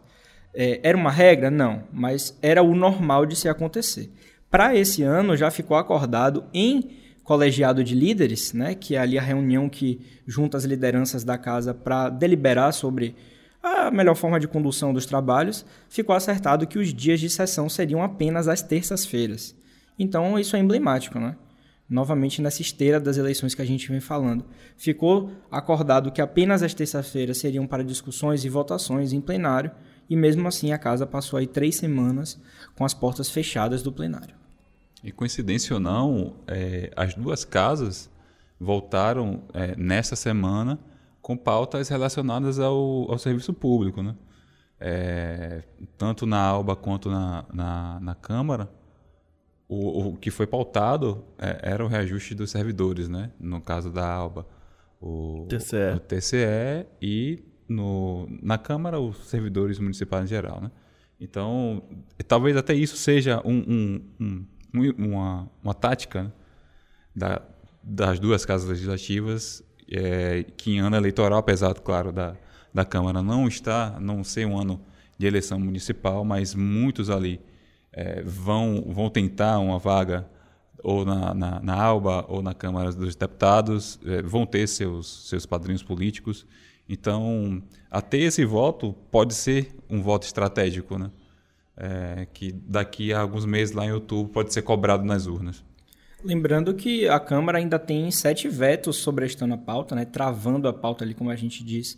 É, 0.54 0.82
era 0.84 0.97
uma 0.97 1.10
regra? 1.10 1.49
Não, 1.49 1.84
mas 1.93 2.38
era 2.41 2.62
o 2.62 2.75
normal 2.75 3.25
de 3.25 3.38
se 3.38 3.47
acontecer. 3.47 4.12
Para 4.52 4.75
esse 4.75 5.04
ano 5.04 5.38
já 5.38 5.49
ficou 5.49 5.78
acordado 5.78 6.43
em 6.54 6.97
colegiado 7.23 7.82
de 7.82 7.95
líderes, 7.95 8.52
né, 8.52 8.75
que 8.75 8.95
é 8.95 8.99
ali 8.99 9.17
a 9.17 9.21
reunião 9.21 9.69
que 9.69 10.02
junta 10.28 10.58
as 10.58 10.65
lideranças 10.65 11.23
da 11.23 11.38
casa 11.38 11.73
para 11.73 12.10
deliberar 12.10 12.73
sobre 12.73 13.15
a 13.63 13.89
melhor 13.89 14.15
forma 14.15 14.39
de 14.39 14.49
condução 14.49 14.93
dos 14.93 15.06
trabalhos, 15.06 15.65
ficou 15.88 16.13
acertado 16.13 16.67
que 16.67 16.80
os 16.80 16.93
dias 16.93 17.21
de 17.21 17.30
sessão 17.30 17.69
seriam 17.69 18.04
apenas 18.04 18.49
às 18.49 18.62
terças-feiras. 18.62 19.56
Então 19.97 20.38
isso 20.38 20.58
é 20.58 20.60
emblemático, 20.60 21.19
né? 21.19 21.36
Novamente 21.89 22.41
nessa 22.41 22.62
esteira 22.62 22.99
das 22.99 23.17
eleições 23.17 23.56
que 23.56 23.62
a 23.62 23.65
gente 23.65 23.89
vem 23.89 23.99
falando. 23.99 24.45
Ficou 24.78 25.32
acordado 25.49 26.12
que 26.12 26.21
apenas 26.21 26.62
as 26.62 26.73
terças-feiras 26.73 27.39
seriam 27.39 27.65
para 27.65 27.84
discussões 27.84 28.45
e 28.45 28.49
votações 28.49 29.12
em 29.12 29.19
plenário, 29.19 29.71
e 30.10 30.15
mesmo 30.15 30.47
assim 30.47 30.71
a 30.71 30.78
casa 30.78 31.08
passou 31.08 31.38
aí 31.39 31.47
três 31.47 31.75
semanas 31.75 32.39
com 32.75 32.86
as 32.86 32.93
portas 32.93 33.30
fechadas 33.30 33.82
do 33.82 33.91
plenário. 33.91 34.36
E 35.04 35.12
coincidência 35.12 35.73
ou 35.73 35.80
não, 35.80 36.36
é, 36.47 36.91
as 36.95 37.13
duas 37.13 37.45
casas 37.45 38.10
voltaram 38.60 39.43
é, 39.54 39.75
nessa 39.75 40.15
semana 40.15 40.78
com 41.21 41.38
pautas 41.38 41.89
relacionadas 41.89 42.60
ao, 42.60 43.10
ao 43.10 43.17
serviço 43.17 43.54
público. 43.54 44.04
Né? 44.04 44.15
É, 44.80 45.63
tanto 45.97 46.25
na 46.25 46.41
ALBA 46.41 46.75
quanto 46.75 47.10
na, 47.10 47.45
na, 47.54 47.99
na 47.99 48.15
Câmara, 48.15 48.69
o, 49.69 50.10
o, 50.10 50.17
que 50.17 50.32
foi 50.32 50.47
pautado 50.47 51.23
é, 51.38 51.60
era 51.62 51.86
o 51.86 51.88
reajuste 51.88 52.34
dos 52.34 52.49
servidores, 52.49 53.08
né? 53.08 53.32
no 53.39 53.62
caso 53.62 53.91
da 53.91 54.05
ALBA. 54.12 54.45
O 54.99 55.45
TCE. 55.47 55.93
o 55.95 55.99
TCE 55.99 56.88
e 56.99 57.43
no, 57.67 58.27
na 58.41 58.58
Câmara 58.58 58.99
os 58.99 59.29
servidores 59.29 59.77
municipais 59.77 60.25
em 60.25 60.27
geral. 60.27 60.60
Né? 60.60 60.71
Então, 61.21 61.84
talvez 62.27 62.58
até 62.58 62.73
isso 62.73 62.97
seja 62.97 63.41
um, 63.45 63.58
um, 63.60 64.01
um 64.19 64.45
uma, 64.97 65.49
uma 65.63 65.73
tática 65.73 66.23
né, 66.23 66.32
da, 67.15 67.41
das 67.84 68.19
duas 68.19 68.45
casas 68.45 68.67
legislativas 68.67 69.63
é, 69.91 70.45
que 70.58 70.71
em 70.71 70.79
ano 70.79 70.95
eleitoral, 70.95 71.39
apesar, 71.39 71.73
claro, 71.75 72.12
da, 72.12 72.36
da 72.73 72.86
Câmara 72.86 73.21
não 73.21 73.47
está, 73.47 73.99
não 73.99 74.23
ser 74.23 74.45
um 74.45 74.60
ano 74.60 74.82
de 75.17 75.27
eleição 75.27 75.60
municipal, 75.60 76.25
mas 76.25 76.55
muitos 76.55 77.10
ali 77.10 77.39
é, 77.91 78.21
vão, 78.21 78.84
vão 78.88 79.10
tentar 79.10 79.60
uma 79.60 79.80
vaga 79.80 80.28
ou 80.84 81.04
na, 81.04 81.34
na, 81.34 81.60
na, 81.60 81.75
ALBA 81.75 82.25
ou 82.30 82.41
na 82.41 82.54
Câmara 82.54 82.91
dos 82.91 83.15
Deputados, 83.15 83.99
é, 84.06 84.21
vão 84.21 84.45
ter 84.45 84.67
seus, 84.67 85.28
seus 85.28 85.45
padrinhos 85.45 85.84
políticos. 85.84 86.45
Então, 86.88 87.62
até 87.91 88.17
esse 88.17 88.45
voto 88.45 88.93
pode 89.12 89.34
ser 89.34 89.75
um 89.89 90.02
voto 90.02 90.23
estratégico, 90.23 90.97
né? 90.97 91.12
é, 91.80 92.28
que 92.34 92.52
daqui 92.52 93.13
a 93.13 93.21
alguns 93.21 93.45
meses 93.45 93.73
lá 93.73 93.86
em 93.86 93.91
outubro 93.93 94.32
pode 94.32 94.54
ser 94.54 94.62
cobrado 94.62 95.06
nas 95.06 95.25
urnas. 95.25 95.63
Lembrando 96.21 96.73
que 96.73 97.08
a 97.08 97.17
Câmara 97.17 97.60
ainda 97.60 97.80
tem 97.80 98.12
sete 98.12 98.49
vetos 98.49 98.97
sobrestando 98.97 99.54
a 99.54 99.58
pauta, 99.58 99.95
né, 99.95 100.04
travando 100.04 100.67
a 100.67 100.73
pauta 100.73 101.06
ali, 101.06 101.13
como 101.13 101.30
a 101.30 101.36
gente 101.38 101.63
diz. 101.63 101.97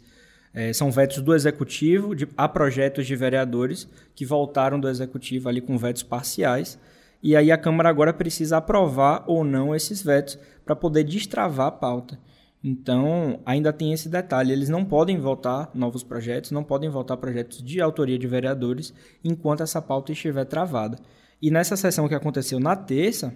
É, 0.54 0.74
são 0.74 0.92
vetos 0.92 1.22
do 1.22 1.34
Executivo 1.34 2.16
de, 2.16 2.28
a 2.36 2.48
projetos 2.48 3.08
de 3.08 3.16
vereadores 3.16 3.88
que 4.14 4.26
voltaram 4.26 4.80
do 4.80 4.90
Executivo 4.90 5.48
ali 5.48 5.62
com 5.62 5.78
vetos 5.78 6.04
parciais. 6.04 6.78
E 7.24 7.36
aí 7.36 7.52
a 7.52 7.58
Câmara 7.58 7.90
agora 7.90 8.14
precisa 8.14 8.58
aprovar 8.58 9.24
ou 9.28 9.44
não 9.44 9.76
esses 9.76 10.02
vetos 10.02 10.38
para 10.66 10.76
poder 10.76 11.04
destravar 11.04 11.68
a 11.68 11.72
pauta. 11.72 12.20
Então, 12.64 13.40
ainda 13.46 13.74
tem 13.74 13.94
esse 13.94 14.10
detalhe: 14.10 14.52
eles 14.52 14.70
não 14.70 14.86
podem 14.86 15.18
votar 15.18 15.72
novos 15.74 16.04
projetos, 16.04 16.52
não 16.52 16.64
podem 16.64 16.90
votar 16.90 17.18
projetos 17.18 17.64
de 17.64 17.82
autoria 17.82 18.20
de 18.20 18.28
vereadores 18.28 18.94
enquanto 19.24 19.64
essa 19.64 19.82
pauta 19.82 20.12
estiver 20.12 20.46
travada. 20.46 20.98
E 21.42 21.50
nessa 21.50 21.76
sessão 21.76 22.08
que 22.08 22.14
aconteceu 22.14 22.60
na 22.60 22.76
terça, 22.76 23.34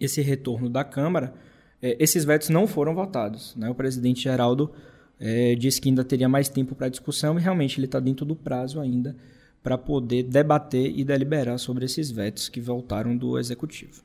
esse 0.00 0.22
retorno 0.22 0.70
da 0.70 0.84
Câmara, 0.84 1.34
é, 1.82 1.96
esses 2.02 2.24
vetos 2.24 2.48
não 2.48 2.66
foram 2.66 2.94
votados. 2.94 3.54
Né? 3.56 3.68
O 3.68 3.74
presidente 3.74 4.22
Geraldo 4.22 4.72
é, 5.18 5.54
disse 5.54 5.80
que 5.80 5.88
ainda 5.88 6.04
teria 6.04 6.28
mais 6.28 6.48
tempo 6.48 6.74
para 6.74 6.88
discussão 6.88 7.38
e 7.38 7.42
realmente 7.42 7.78
ele 7.78 7.86
está 7.86 7.98
dentro 7.98 8.24
do 8.24 8.36
prazo 8.36 8.80
ainda 8.80 9.16
para 9.62 9.76
poder 9.76 10.22
debater 10.22 10.96
e 10.96 11.02
deliberar 11.02 11.58
sobre 11.58 11.84
esses 11.84 12.10
vetos 12.10 12.48
que 12.48 12.60
voltaram 12.60 13.16
do 13.16 13.38
Executivo. 13.38 14.02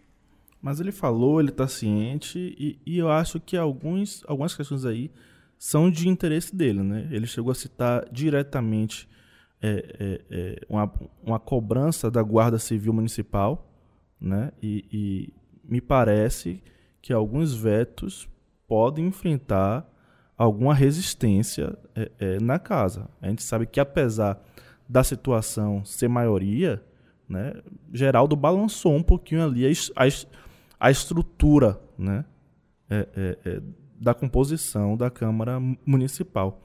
Mas 0.62 0.80
ele 0.80 0.92
falou, 0.92 1.40
ele 1.40 1.50
está 1.50 1.68
ciente, 1.68 2.40
e, 2.58 2.80
e, 2.86 2.98
eu 2.98 3.10
acho 3.10 3.40
que 3.40 3.58
alguns, 3.58 4.24
algumas 4.28 4.56
questões 4.56 4.86
aí 4.86 5.12
são 5.58 5.90
de 5.90 6.08
interesse 6.08 6.56
dele. 6.56 6.82
Né? 6.82 7.08
Ele 7.12 7.28
chegou 7.28 7.52
a 7.52 7.56
citar 7.56 8.08
diretamente 8.12 9.08
é, 9.62 9.96
é, 10.00 10.22
é, 10.32 10.62
uma, 10.68 10.92
uma 11.24 11.40
cobrança 11.40 12.10
da 12.10 12.24
Guarda 12.24 12.58
Civil 12.58 12.94
Municipal, 12.94 13.72
né? 14.20 14.52
e, 14.62 14.86
e 14.92 15.34
me 15.64 15.82
parece 15.82 16.62
que 17.02 17.14
alguns 17.14 17.54
vetos 17.54 18.28
podem 18.68 19.08
enfrentar 19.08 19.91
alguma 20.44 20.74
resistência 20.74 21.78
é, 21.96 22.12
é, 22.20 22.40
na 22.40 22.58
casa. 22.58 23.08
A 23.22 23.28
gente 23.28 23.44
sabe 23.44 23.68
que 23.68 23.80
apesar 23.80 24.44
da 24.90 25.04
situação 25.04 25.86
ser 25.86 26.08
maioria, 26.08 26.84
né, 27.30 27.54
Geraldo 27.94 28.36
balançou 28.36 28.96
um 28.96 29.04
pouquinho 29.04 29.44
ali 29.44 29.68
as, 29.68 29.92
as, 29.96 30.28
a 30.80 30.90
estrutura 30.90 31.80
né, 31.96 32.26
é, 32.90 33.08
é, 33.16 33.38
é, 33.46 33.62
da 34.00 34.16
composição 34.16 34.98
da 34.98 35.12
Câmara 35.12 35.60
Municipal. 35.86 36.60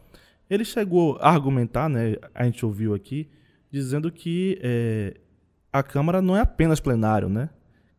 Ele 0.49 0.65
chegou 0.65 1.19
a 1.21 1.29
argumentar, 1.29 1.91
né, 1.91 2.17
a 2.35 2.45
gente 2.45 2.65
ouviu 2.65 2.95
aqui, 2.95 3.29
dizendo 3.71 4.11
que 4.11 4.59
é, 4.63 5.21
a 5.71 5.83
Câmara 5.83 6.23
não 6.23 6.35
é 6.35 6.41
apenas 6.41 6.81
plenário, 6.81 7.29
né, 7.29 7.51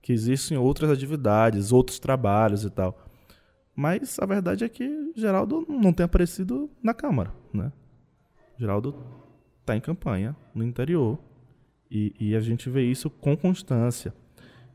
que 0.02 0.12
existem 0.12 0.58
outras 0.58 0.90
atividades, 0.90 1.72
outros 1.72 2.00
trabalhos 2.00 2.64
e 2.64 2.70
tal. 2.72 3.07
Mas 3.78 4.18
a 4.18 4.26
verdade 4.26 4.66
é 4.66 4.70
que 4.70 5.14
Geraldo 5.16 5.64
não 5.70 5.94
tem 5.94 6.04
aparecido 6.04 6.68
na 6.82 6.96
Câmara. 6.96 7.32
Né? 7.54 7.72
Geraldo 8.58 8.96
está 9.62 9.78
em 9.78 9.80
campanha 9.80 10.36
no 10.56 10.64
interior 10.64 11.20
e, 11.92 12.12
e 12.20 12.36
a 12.36 12.40
gente 12.40 12.72
vê 12.72 12.82
isso 12.82 13.08
com 13.08 13.38
constância. 13.38 14.12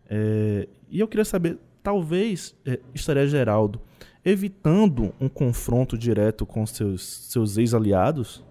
É, 0.08 0.68
e 0.88 1.00
eu 1.00 1.08
queria 1.08 1.24
saber, 1.24 1.58
talvez 1.82 2.54
é, 2.64 2.78
estaria 2.94 3.26
Geraldo 3.26 3.80
evitando 4.24 5.12
um 5.20 5.28
confronto 5.28 5.98
direto 5.98 6.46
com 6.46 6.64
seus, 6.64 7.02
seus 7.28 7.58
ex-aliados, 7.58 8.44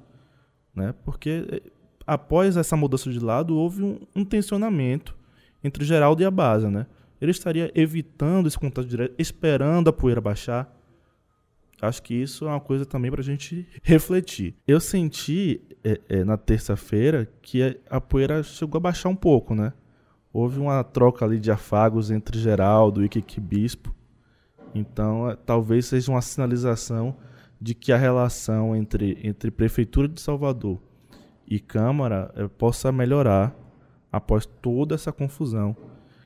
né? 0.75 0.93
porque 1.05 1.47
é, 1.49 1.61
após 2.05 2.57
essa 2.57 2.75
mudança 2.75 3.09
de 3.09 3.21
lado 3.21 3.55
houve 3.55 3.83
um, 3.83 4.01
um, 4.13 4.25
tensionamento 4.25 5.15
entre 5.63 5.85
Geraldo 5.85 6.21
e 6.21 6.25
a 6.25 6.31
base. 6.31 6.67
Né? 6.67 6.85
Ele 7.21 7.31
estaria 7.31 7.71
evitando 7.75 8.47
esse 8.47 8.57
contato 8.57 8.87
direto, 8.87 9.13
esperando 9.17 9.89
a 9.89 9.93
poeira 9.93 10.19
baixar. 10.19 10.75
Acho 11.81 12.01
que 12.01 12.13
isso 12.13 12.45
é 12.45 12.49
uma 12.49 12.59
coisa 12.59 12.85
também 12.85 13.11
para 13.11 13.21
a 13.21 13.23
gente 13.23 13.67
refletir. 13.83 14.55
Eu 14.67 14.79
senti 14.79 15.61
é, 15.83 15.99
é, 16.09 16.23
na 16.23 16.37
terça-feira 16.37 17.31
que 17.41 17.79
a 17.89 18.01
poeira 18.01 18.43
chegou 18.43 18.77
a 18.77 18.81
baixar 18.81 19.09
um 19.09 19.15
pouco, 19.15 19.55
né? 19.55 19.73
houve 20.33 20.59
uma 20.59 20.83
troca 20.83 21.25
ali 21.25 21.39
de 21.39 21.51
afagos 21.51 22.09
entre 22.09 22.39
Geraldo 22.39 23.03
e 23.03 23.09
Kiki 23.09 23.39
Bispo. 23.39 23.93
Então, 24.73 25.29
é, 25.29 25.35
talvez 25.35 25.87
seja 25.87 26.11
uma 26.11 26.21
sinalização 26.21 27.15
de 27.59 27.75
que 27.75 27.91
a 27.91 27.97
relação 27.97 28.75
entre, 28.75 29.19
entre 29.23 29.51
Prefeitura 29.51 30.07
de 30.07 30.21
Salvador 30.21 30.79
e 31.45 31.59
Câmara 31.59 32.31
é, 32.35 32.47
possa 32.47 32.91
melhorar 32.91 33.53
após 34.11 34.45
toda 34.45 34.95
essa 34.95 35.11
confusão 35.11 35.75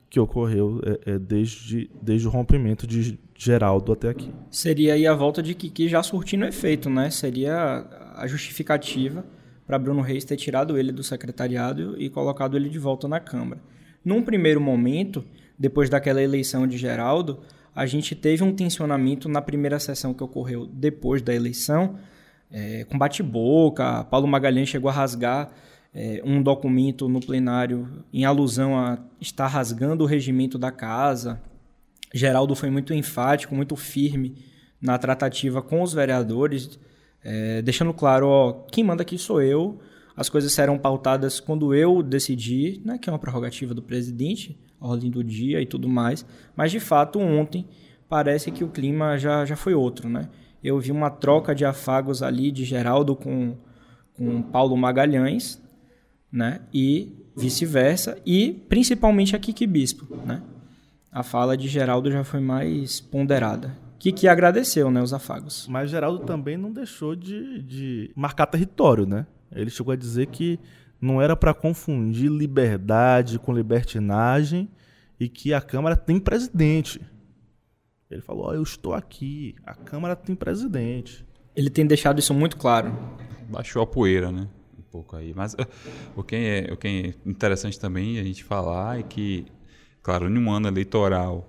que 0.08 0.20
ocorreu 0.20 0.80
é, 0.84 1.12
é, 1.12 1.18
desde, 1.18 1.90
desde 2.00 2.26
o 2.26 2.30
rompimento 2.30 2.86
de 2.86 3.18
Geraldo 3.34 3.92
até 3.92 4.08
aqui. 4.08 4.32
Seria 4.50 4.94
aí 4.94 5.06
a 5.06 5.14
volta 5.14 5.42
de 5.42 5.54
Kiki 5.54 5.88
já 5.88 6.02
surtindo 6.02 6.44
efeito, 6.44 6.88
né? 6.88 7.10
Seria 7.10 7.86
a 8.14 8.26
justificativa 8.26 9.24
para 9.66 9.78
Bruno 9.78 10.00
Reis 10.00 10.24
ter 10.24 10.36
tirado 10.36 10.78
ele 10.78 10.92
do 10.92 11.02
secretariado 11.02 12.00
e 12.00 12.08
colocado 12.08 12.56
ele 12.56 12.68
de 12.68 12.78
volta 12.78 13.08
na 13.08 13.20
Câmara. 13.20 13.60
Num 14.04 14.22
primeiro 14.22 14.60
momento, 14.60 15.24
depois 15.58 15.90
daquela 15.90 16.22
eleição 16.22 16.66
de 16.66 16.78
Geraldo, 16.78 17.40
a 17.74 17.84
gente 17.84 18.14
teve 18.14 18.42
um 18.42 18.54
tensionamento 18.54 19.28
na 19.28 19.42
primeira 19.42 19.78
sessão 19.78 20.14
que 20.14 20.22
ocorreu 20.22 20.66
depois 20.66 21.20
da 21.20 21.34
eleição, 21.34 21.98
é, 22.50 22.84
com 22.84 22.96
bate-boca. 22.96 24.04
Paulo 24.04 24.26
Magalhães 24.26 24.68
chegou 24.68 24.88
a 24.88 24.92
rasgar 24.92 25.50
é, 25.96 26.22
um 26.24 26.42
documento 26.42 27.08
no 27.08 27.20
plenário 27.20 27.88
em 28.12 28.24
alusão 28.26 28.78
a 28.78 28.98
estar 29.20 29.46
rasgando 29.46 30.04
o 30.04 30.06
regimento 30.06 30.58
da 30.58 30.70
casa. 30.70 31.40
Geraldo 32.14 32.54
foi 32.54 32.68
muito 32.68 32.92
enfático, 32.92 33.54
muito 33.54 33.74
firme 33.74 34.36
na 34.80 34.98
tratativa 34.98 35.62
com 35.62 35.82
os 35.82 35.94
vereadores, 35.94 36.78
é, 37.24 37.62
deixando 37.62 37.94
claro: 37.94 38.28
ó, 38.28 38.52
quem 38.70 38.84
manda 38.84 39.02
aqui 39.02 39.16
sou 39.16 39.40
eu 39.40 39.80
as 40.16 40.30
coisas 40.30 40.52
serão 40.52 40.78
pautadas 40.78 41.38
quando 41.38 41.74
eu 41.74 42.02
decidir, 42.02 42.80
né, 42.84 42.96
que 42.96 43.10
é 43.10 43.12
uma 43.12 43.18
prerrogativa 43.18 43.74
do 43.74 43.82
presidente, 43.82 44.58
a 44.80 44.88
ordem 44.88 45.10
do 45.10 45.22
dia 45.22 45.60
e 45.60 45.66
tudo 45.66 45.88
mais. 45.88 46.24
Mas 46.56 46.72
de 46.72 46.80
fato, 46.80 47.18
ontem 47.18 47.66
parece 48.08 48.50
que 48.50 48.64
o 48.64 48.68
clima 48.68 49.18
já, 49.18 49.44
já 49.44 49.56
foi 49.56 49.74
outro, 49.74 50.08
né? 50.08 50.30
Eu 50.64 50.80
vi 50.80 50.90
uma 50.90 51.10
troca 51.10 51.54
de 51.54 51.64
afagos 51.64 52.22
ali 52.22 52.50
de 52.50 52.64
Geraldo 52.64 53.14
com, 53.14 53.56
com 54.14 54.40
Paulo 54.40 54.76
Magalhães. 54.76 55.62
Né? 56.36 56.60
E 56.72 57.16
vice-versa, 57.34 58.18
e 58.26 58.52
principalmente 58.68 59.34
a 59.34 59.38
Kiki 59.38 59.66
Bispo, 59.66 60.16
né? 60.24 60.42
A 61.10 61.22
fala 61.22 61.56
de 61.56 61.66
Geraldo 61.66 62.10
já 62.10 62.22
foi 62.22 62.40
mais 62.40 63.00
ponderada. 63.00 63.74
Kiki 63.98 64.28
agradeceu, 64.28 64.90
né, 64.90 65.02
os 65.02 65.14
afagos. 65.14 65.66
Mas 65.66 65.90
Geraldo 65.90 66.24
também 66.26 66.58
não 66.58 66.70
deixou 66.70 67.16
de, 67.16 67.62
de 67.62 68.10
marcar 68.14 68.46
território, 68.46 69.06
né? 69.06 69.26
Ele 69.50 69.70
chegou 69.70 69.92
a 69.92 69.96
dizer 69.96 70.26
que 70.26 70.60
não 71.00 71.22
era 71.22 71.34
para 71.34 71.54
confundir 71.54 72.30
liberdade 72.30 73.38
com 73.38 73.54
libertinagem 73.54 74.68
e 75.18 75.30
que 75.30 75.54
a 75.54 75.60
Câmara 75.62 75.96
tem 75.96 76.20
presidente. 76.20 77.00
Ele 78.10 78.20
falou: 78.20 78.48
oh, 78.48 78.54
eu 78.54 78.62
estou 78.62 78.92
aqui, 78.92 79.54
a 79.64 79.74
Câmara 79.74 80.14
tem 80.14 80.36
presidente. 80.36 81.24
Ele 81.54 81.70
tem 81.70 81.86
deixado 81.86 82.18
isso 82.18 82.34
muito 82.34 82.58
claro. 82.58 82.94
Baixou 83.48 83.80
a 83.80 83.86
poeira, 83.86 84.30
né? 84.30 84.46
Pouco 84.96 85.14
aí. 85.14 85.34
Mas 85.36 85.52
uh, 85.52 85.66
o, 86.16 86.22
que 86.22 86.36
é, 86.36 86.72
o 86.72 86.76
que 86.76 86.88
é 86.88 87.28
interessante 87.28 87.78
também 87.78 88.18
a 88.18 88.24
gente 88.24 88.42
falar 88.42 88.98
é 88.98 89.02
que, 89.02 89.44
claro, 90.02 90.26
em 90.26 90.38
um 90.38 90.50
ano 90.50 90.68
eleitoral, 90.68 91.46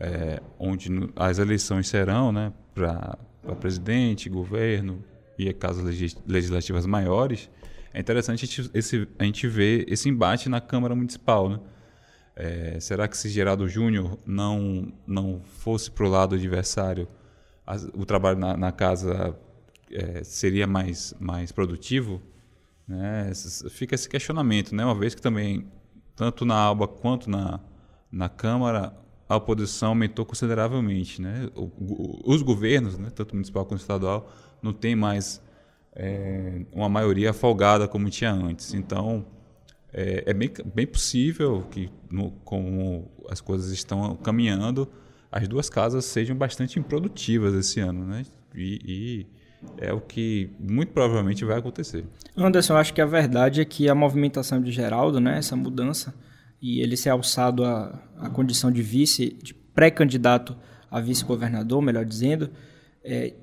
é, 0.00 0.40
onde 0.58 0.88
as 1.14 1.38
eleições 1.38 1.88
serão 1.88 2.32
né, 2.32 2.54
para 2.74 3.18
presidente, 3.60 4.30
governo 4.30 5.04
e 5.38 5.52
casas 5.52 5.84
legislativas 6.26 6.86
maiores, 6.86 7.50
é 7.92 8.00
interessante 8.00 8.44
a 8.44 8.48
gente, 8.48 8.70
esse, 8.72 9.06
a 9.18 9.24
gente 9.24 9.46
ver 9.46 9.84
esse 9.92 10.08
embate 10.08 10.48
na 10.48 10.60
Câmara 10.60 10.94
Municipal. 10.94 11.50
Né? 11.50 11.60
É, 12.34 12.80
será 12.80 13.06
que 13.06 13.16
se 13.16 13.28
Geraldo 13.28 13.68
Júnior 13.68 14.18
não, 14.24 14.90
não 15.06 15.42
fosse 15.44 15.90
para 15.90 16.06
o 16.06 16.08
lado 16.08 16.34
adversário, 16.34 17.06
as, 17.66 17.84
o 17.92 18.06
trabalho 18.06 18.38
na, 18.38 18.56
na 18.56 18.72
casa 18.72 19.38
é, 19.92 20.24
seria 20.24 20.66
mais, 20.66 21.14
mais 21.20 21.52
produtivo? 21.52 22.22
Né? 22.86 23.32
Fica 23.70 23.94
esse 23.94 24.08
questionamento, 24.08 24.74
né? 24.74 24.84
uma 24.84 24.94
vez 24.94 25.14
que 25.14 25.22
também, 25.22 25.66
tanto 26.14 26.44
na 26.44 26.54
ALBA 26.54 26.86
quanto 26.86 27.28
na, 27.28 27.60
na 28.10 28.28
Câmara, 28.28 28.94
a 29.28 29.36
oposição 29.36 29.88
aumentou 29.90 30.24
consideravelmente. 30.24 31.20
Né? 31.20 31.50
O, 31.54 31.64
o, 31.64 32.22
os 32.26 32.42
governos, 32.42 32.96
né, 32.96 33.10
tanto 33.10 33.34
municipal 33.34 33.66
quanto 33.66 33.80
estadual, 33.80 34.32
não 34.62 34.72
tem 34.72 34.94
mais 34.94 35.42
é, 35.92 36.64
uma 36.72 36.88
maioria 36.88 37.32
folgada 37.32 37.88
como 37.88 38.08
tinha 38.08 38.32
antes. 38.32 38.72
Então, 38.74 39.26
é, 39.92 40.24
é 40.26 40.34
bem, 40.34 40.50
bem 40.74 40.86
possível 40.86 41.66
que, 41.70 41.90
no, 42.10 42.30
como 42.44 43.10
as 43.28 43.40
coisas 43.40 43.70
estão 43.72 44.14
caminhando, 44.16 44.88
as 45.32 45.48
duas 45.48 45.68
casas 45.68 46.04
sejam 46.04 46.36
bastante 46.36 46.78
improdutivas 46.78 47.54
esse 47.54 47.80
ano. 47.80 48.04
Né? 48.06 48.24
E, 48.54 48.80
e 48.84 49.26
é 49.78 49.92
o 49.92 50.00
que 50.00 50.50
muito 50.58 50.92
provavelmente 50.92 51.44
vai 51.44 51.58
acontecer. 51.58 52.04
Anderson, 52.36 52.74
eu 52.74 52.78
acho 52.78 52.94
que 52.94 53.00
a 53.00 53.06
verdade 53.06 53.60
é 53.60 53.64
que 53.64 53.88
a 53.88 53.94
movimentação 53.94 54.60
de 54.60 54.70
Geraldo, 54.70 55.20
né, 55.20 55.38
essa 55.38 55.56
mudança, 55.56 56.14
e 56.60 56.80
ele 56.80 56.96
ser 56.96 57.10
alçado 57.10 57.64
à, 57.64 58.02
à 58.18 58.30
condição 58.30 58.70
de 58.70 58.82
vice, 58.82 59.36
de 59.42 59.54
pré-candidato 59.54 60.56
a 60.90 61.00
vice-governador, 61.00 61.82
melhor 61.82 62.04
dizendo, 62.04 62.50
é, 63.04 63.34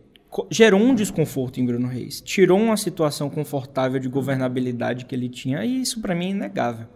gerou 0.49 0.79
um 0.79 0.95
desconforto 0.95 1.59
em 1.59 1.65
Bruno 1.65 1.87
Reis. 1.87 2.21
Tirou 2.21 2.59
uma 2.59 2.77
situação 2.77 3.29
confortável 3.29 3.99
de 3.99 4.07
governabilidade 4.07 5.05
que 5.05 5.13
ele 5.13 5.29
tinha, 5.29 5.63
e 5.63 5.81
isso 5.81 6.01
para 6.01 6.15
mim 6.15 6.27
é 6.27 6.29
inegável. 6.29 6.87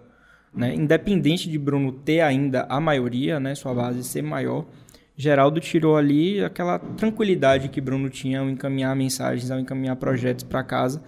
Né? 0.54 0.74
Independente 0.74 1.50
de 1.50 1.58
Bruno 1.58 1.92
ter 1.92 2.22
ainda 2.22 2.66
a 2.70 2.80
maioria, 2.80 3.40
né, 3.40 3.54
sua 3.54 3.74
base 3.74 4.04
ser 4.04 4.24
maior, 4.24 4.66
Geraldo 5.18 5.60
tirou 5.60 5.98
ali 5.98 6.44
aquela 6.44 6.78
tranquilidade 6.78 7.70
que 7.70 7.82
Bruno 7.82 8.08
tinha 8.08 8.40
ao 8.40 8.50
encaminhar 8.50 8.96
mensagens, 8.96 9.50
ao 9.50 9.60
encaminhar 9.60 9.96
projetos 9.96 10.44
para 10.44 10.64
casa, 10.64 11.04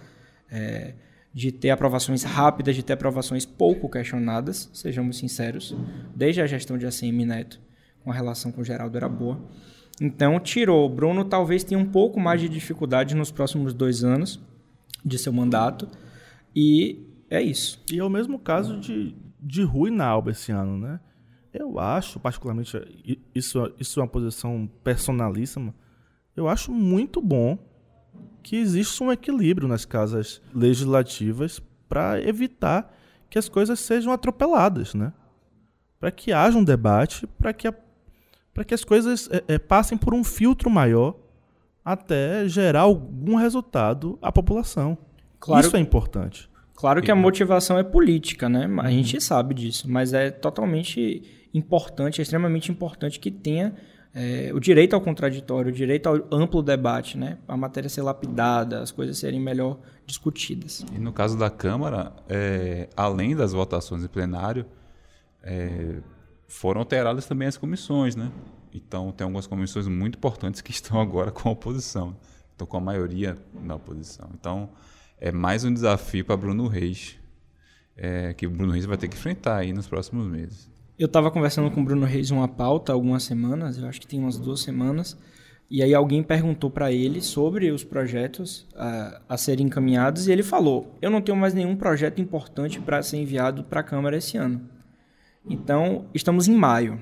é, 0.50 0.96
de 1.32 1.52
ter 1.52 1.70
aprovações 1.70 2.24
rápidas, 2.24 2.76
de 2.76 2.82
ter 2.82 2.94
aprovações 2.94 3.46
pouco 3.46 3.88
questionadas, 3.88 4.68
sejamos 4.74 5.20
sinceros. 5.20 5.76
Desde 6.16 6.42
a 6.42 6.48
gestão 6.48 6.76
de 6.76 6.88
ACM 6.88 7.24
Neto, 7.24 7.60
com 8.04 8.10
a 8.10 8.14
relação 8.14 8.52
com 8.52 8.64
Geraldo 8.64 8.98
era 8.98 9.08
boa. 9.08 9.40
Então, 10.02 10.40
tirou. 10.40 10.90
Bruno 10.90 11.24
talvez 11.24 11.64
tenha 11.64 11.80
um 11.80 11.86
pouco 11.86 12.20
mais 12.20 12.42
de 12.42 12.50
dificuldade 12.50 13.14
nos 13.14 13.30
próximos 13.30 13.76
dois 13.76 14.04
anos 14.04 14.40
de 15.06 15.20
seu 15.20 15.32
mandato. 15.32 15.88
E 16.56 17.06
é 17.30 17.42
isso. 17.42 17.80
E 17.92 18.00
é 18.00 18.04
o 18.04 18.10
mesmo 18.10 18.40
caso 18.40 18.80
de, 18.80 19.16
de 19.40 19.62
Rui 19.62 19.92
Nalba 19.92 20.32
esse 20.32 20.52
ano, 20.52 20.80
né? 20.80 21.00
Eu 21.54 21.80
acho, 21.80 22.20
particularmente, 22.20 22.78
isso, 23.34 23.74
isso 23.80 24.00
é 24.00 24.04
uma 24.04 24.10
posição 24.10 24.70
personalíssima, 24.84 25.74
eu 26.36 26.48
acho 26.48 26.72
muito 26.72 27.22
bom 27.22 27.58
que 28.42 28.56
exista 28.56 29.04
um 29.04 29.12
equilíbrio 29.12 29.68
nas 29.68 29.84
casas 29.84 30.42
legislativas 30.54 31.62
para 31.88 32.22
evitar 32.22 32.96
que 33.30 33.38
as 33.38 33.50
coisas 33.50 33.80
sejam 33.80 34.14
atropeladas, 34.14 34.94
né? 34.94 35.12
Para 36.00 36.12
que 36.12 36.32
haja 36.32 36.58
um 36.58 36.64
debate, 36.64 37.28
para 37.28 37.52
que, 37.52 37.72
para 38.54 38.64
que 38.64 38.74
as 38.74 38.84
coisas 38.84 39.30
é, 39.32 39.56
é, 39.56 39.60
passem 39.60 39.98
por 39.98 40.14
um 40.14 40.24
filtro 40.24 40.70
maior 40.70 41.16
até 41.84 42.48
gerar 42.48 42.82
algum 42.82 43.36
resultado 43.36 44.18
à 44.22 44.32
população. 44.32 44.98
Claro, 45.40 45.66
Isso 45.66 45.76
é 45.76 45.80
importante. 45.80 46.50
Claro 46.76 47.02
que 47.02 47.12
a 47.12 47.16
motivação 47.16 47.78
é 47.78 47.84
política, 47.84 48.48
né? 48.48 48.70
A 48.80 48.90
gente 48.90 49.20
sabe 49.20 49.54
disso, 49.54 49.90
mas 49.90 50.14
é 50.14 50.32
totalmente 50.32 51.39
importante, 51.54 52.20
é 52.20 52.24
extremamente 52.24 52.72
importante 52.72 53.20
que 53.20 53.32
tenha 53.32 53.76
é, 54.14 54.52
o 54.54 54.60
direito 54.60 54.96
ao 54.96 55.02
contraditório, 55.02 55.70
o 55.70 55.74
direito 55.74 56.08
ao 56.08 56.16
amplo 56.32 56.62
debate, 56.64 57.18
né? 57.18 57.38
a 57.48 57.56
matéria 57.56 57.90
ser 57.90 58.02
lapidada, 58.02 58.82
as 58.82 58.92
coisas 58.92 59.18
serem 59.18 59.40
melhor 59.40 59.80
discutidas. 60.06 60.86
E 60.94 60.98
no 60.98 61.14
caso 61.14 61.38
da 61.38 61.50
Câmara, 61.50 62.14
é, 62.28 62.90
além 62.96 63.36
das 63.36 63.54
votações 63.54 64.04
em 64.04 64.08
plenário, 64.08 64.66
é, 65.44 66.00
foram 66.48 66.82
alteradas 66.82 67.28
também 67.28 67.48
as 67.48 67.58
comissões. 67.58 68.16
Né? 68.16 68.32
Então, 68.74 69.12
tem 69.12 69.26
algumas 69.26 69.46
comissões 69.46 69.88
muito 69.88 70.18
importantes 70.18 70.62
que 70.62 70.72
estão 70.72 71.00
agora 71.00 71.32
com 71.32 71.50
a 71.50 71.52
oposição, 71.52 72.16
estão 72.52 72.66
com 72.66 72.78
a 72.78 72.82
maioria 72.82 73.38
na 73.54 73.76
oposição. 73.76 74.30
Então, 74.34 74.70
é 75.20 75.32
mais 75.32 75.64
um 75.64 75.74
desafio 75.74 76.26
para 76.26 76.36
Bruno 76.36 76.68
Reis, 76.68 77.18
é, 77.96 78.34
que 78.34 78.48
Bruno 78.48 78.72
Reis 78.72 78.86
vai 78.86 78.98
ter 78.98 79.08
que 79.08 79.16
enfrentar 79.16 79.58
aí 79.58 79.72
nos 79.72 79.88
próximos 79.88 80.26
meses. 80.26 80.70
Eu 81.00 81.06
estava 81.06 81.32
conversando 81.32 81.72
com 81.72 81.80
o 81.80 81.84
Bruno 81.86 82.06
Reis 82.06 82.30
uma 82.30 82.46
pauta 82.46 82.92
algumas 82.92 83.24
semanas, 83.24 83.78
eu 83.78 83.88
acho 83.88 84.02
que 84.02 84.06
tem 84.06 84.20
umas 84.20 84.38
duas 84.38 84.60
semanas, 84.60 85.18
e 85.72 85.82
aí 85.82 85.94
alguém 85.94 86.22
perguntou 86.22 86.70
para 86.70 86.92
ele 86.92 87.22
sobre 87.22 87.72
os 87.72 87.86
projetos 87.86 88.68
a, 88.76 89.22
a 89.30 89.38
serem 89.38 89.68
encaminhados 89.68 90.28
e 90.28 90.32
ele 90.34 90.44
falou: 90.44 90.94
Eu 91.02 91.10
não 91.10 91.22
tenho 91.22 91.38
mais 91.38 91.54
nenhum 91.54 91.74
projeto 91.74 92.20
importante 92.20 92.82
para 92.82 93.02
ser 93.02 93.16
enviado 93.16 93.64
para 93.64 93.80
a 93.80 93.84
Câmara 93.84 94.18
esse 94.18 94.36
ano. 94.36 94.60
Então, 95.50 96.06
estamos 96.14 96.50
em 96.50 96.54
maio. 96.54 97.02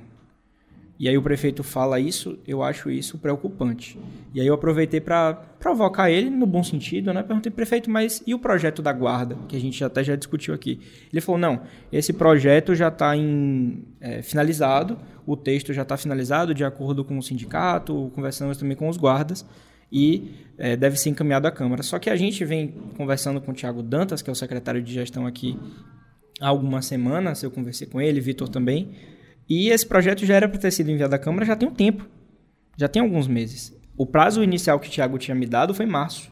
E 0.99 1.07
aí 1.07 1.15
o 1.15 1.21
prefeito 1.21 1.63
fala 1.63 1.99
isso, 1.99 2.39
eu 2.47 2.63
acho 2.63 2.89
isso 2.89 3.19
preocupante. 3.19 3.99
E 4.33 4.41
aí 4.41 4.47
eu 4.47 4.53
aproveitei 4.55 4.99
para 4.99 5.33
provocar 5.60 6.10
ele 6.10 6.29
no 6.29 6.45
bom 6.47 6.63
sentido, 6.63 7.13
né? 7.13 7.21
Perguntei, 7.21 7.51
prefeito, 7.51 7.89
mas 7.89 8.23
e 8.25 8.33
o 8.33 8.39
projeto 8.39 8.81
da 8.81 8.91
guarda, 8.91 9.38
que 9.47 9.55
a 9.55 9.60
gente 9.60 9.83
até 9.83 10.03
já 10.03 10.15
discutiu 10.15 10.55
aqui? 10.55 10.79
Ele 11.12 11.21
falou, 11.21 11.39
não, 11.39 11.62
esse 11.91 12.12
projeto 12.12 12.73
já 12.73 12.88
está 12.88 13.13
é, 14.01 14.23
finalizado, 14.23 14.97
o 15.25 15.38
texto 15.38 15.71
já 15.71 15.83
está 15.83 15.95
finalizado 15.97 16.53
de 16.53 16.63
acordo 16.63 17.03
com 17.05 17.17
o 17.17 17.21
sindicato, 17.21 18.12
conversamos 18.15 18.57
também 18.57 18.75
com 18.75 18.89
os 18.89 18.97
guardas, 18.97 19.45
e 19.91 20.31
é, 20.57 20.75
deve 20.75 20.97
ser 20.97 21.10
encaminhado 21.10 21.47
à 21.47 21.51
Câmara. 21.51 21.83
Só 21.83 21.99
que 21.99 22.10
a 22.10 22.15
gente 22.15 22.43
vem 22.43 22.69
conversando 22.97 23.39
com 23.39 23.51
o 23.51 23.53
Tiago 23.53 23.83
Dantas, 23.83 24.23
que 24.23 24.31
é 24.31 24.33
o 24.33 24.36
secretário 24.36 24.81
de 24.81 24.93
gestão 24.93 25.27
aqui, 25.27 25.60
há 26.41 26.47
algumas 26.47 26.88
semanas, 26.88 27.43
eu 27.43 27.51
conversei 27.51 27.86
com 27.86 28.01
ele, 28.01 28.19
Vitor 28.19 28.49
também, 28.49 28.91
e 29.49 29.69
esse 29.69 29.86
projeto 29.86 30.25
já 30.25 30.36
era 30.36 30.47
para 30.47 30.60
ter 30.60 30.71
sido 30.71 30.91
enviado 30.91 31.15
à 31.15 31.19
Câmara 31.19 31.45
já 31.45 31.55
tem 31.55 31.67
um 31.67 31.73
tempo. 31.73 32.07
Já 32.75 32.88
tem 32.88 33.01
alguns 33.01 33.27
meses. 33.27 33.75
O 33.95 34.05
prazo 34.05 34.43
inicial 34.43 34.79
que 34.79 34.88
o 34.88 34.91
Tiago 34.91 35.17
tinha 35.17 35.33
me 35.33 35.45
dado 35.45 35.73
foi 35.73 35.86
março. 35.86 36.31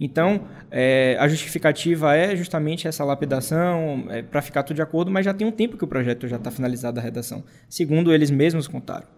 Então, 0.00 0.46
é, 0.70 1.16
a 1.18 1.26
justificativa 1.26 2.14
é 2.14 2.36
justamente 2.36 2.86
essa 2.86 3.04
lapidação, 3.04 4.06
é, 4.08 4.22
para 4.22 4.40
ficar 4.40 4.62
tudo 4.62 4.76
de 4.76 4.82
acordo, 4.82 5.10
mas 5.10 5.24
já 5.24 5.34
tem 5.34 5.46
um 5.46 5.50
tempo 5.50 5.76
que 5.76 5.82
o 5.82 5.88
projeto 5.88 6.28
já 6.28 6.36
está 6.36 6.52
finalizado 6.52 7.00
a 7.00 7.02
redação, 7.02 7.42
segundo 7.68 8.14
eles 8.14 8.30
mesmos 8.30 8.68
contaram. 8.68 9.08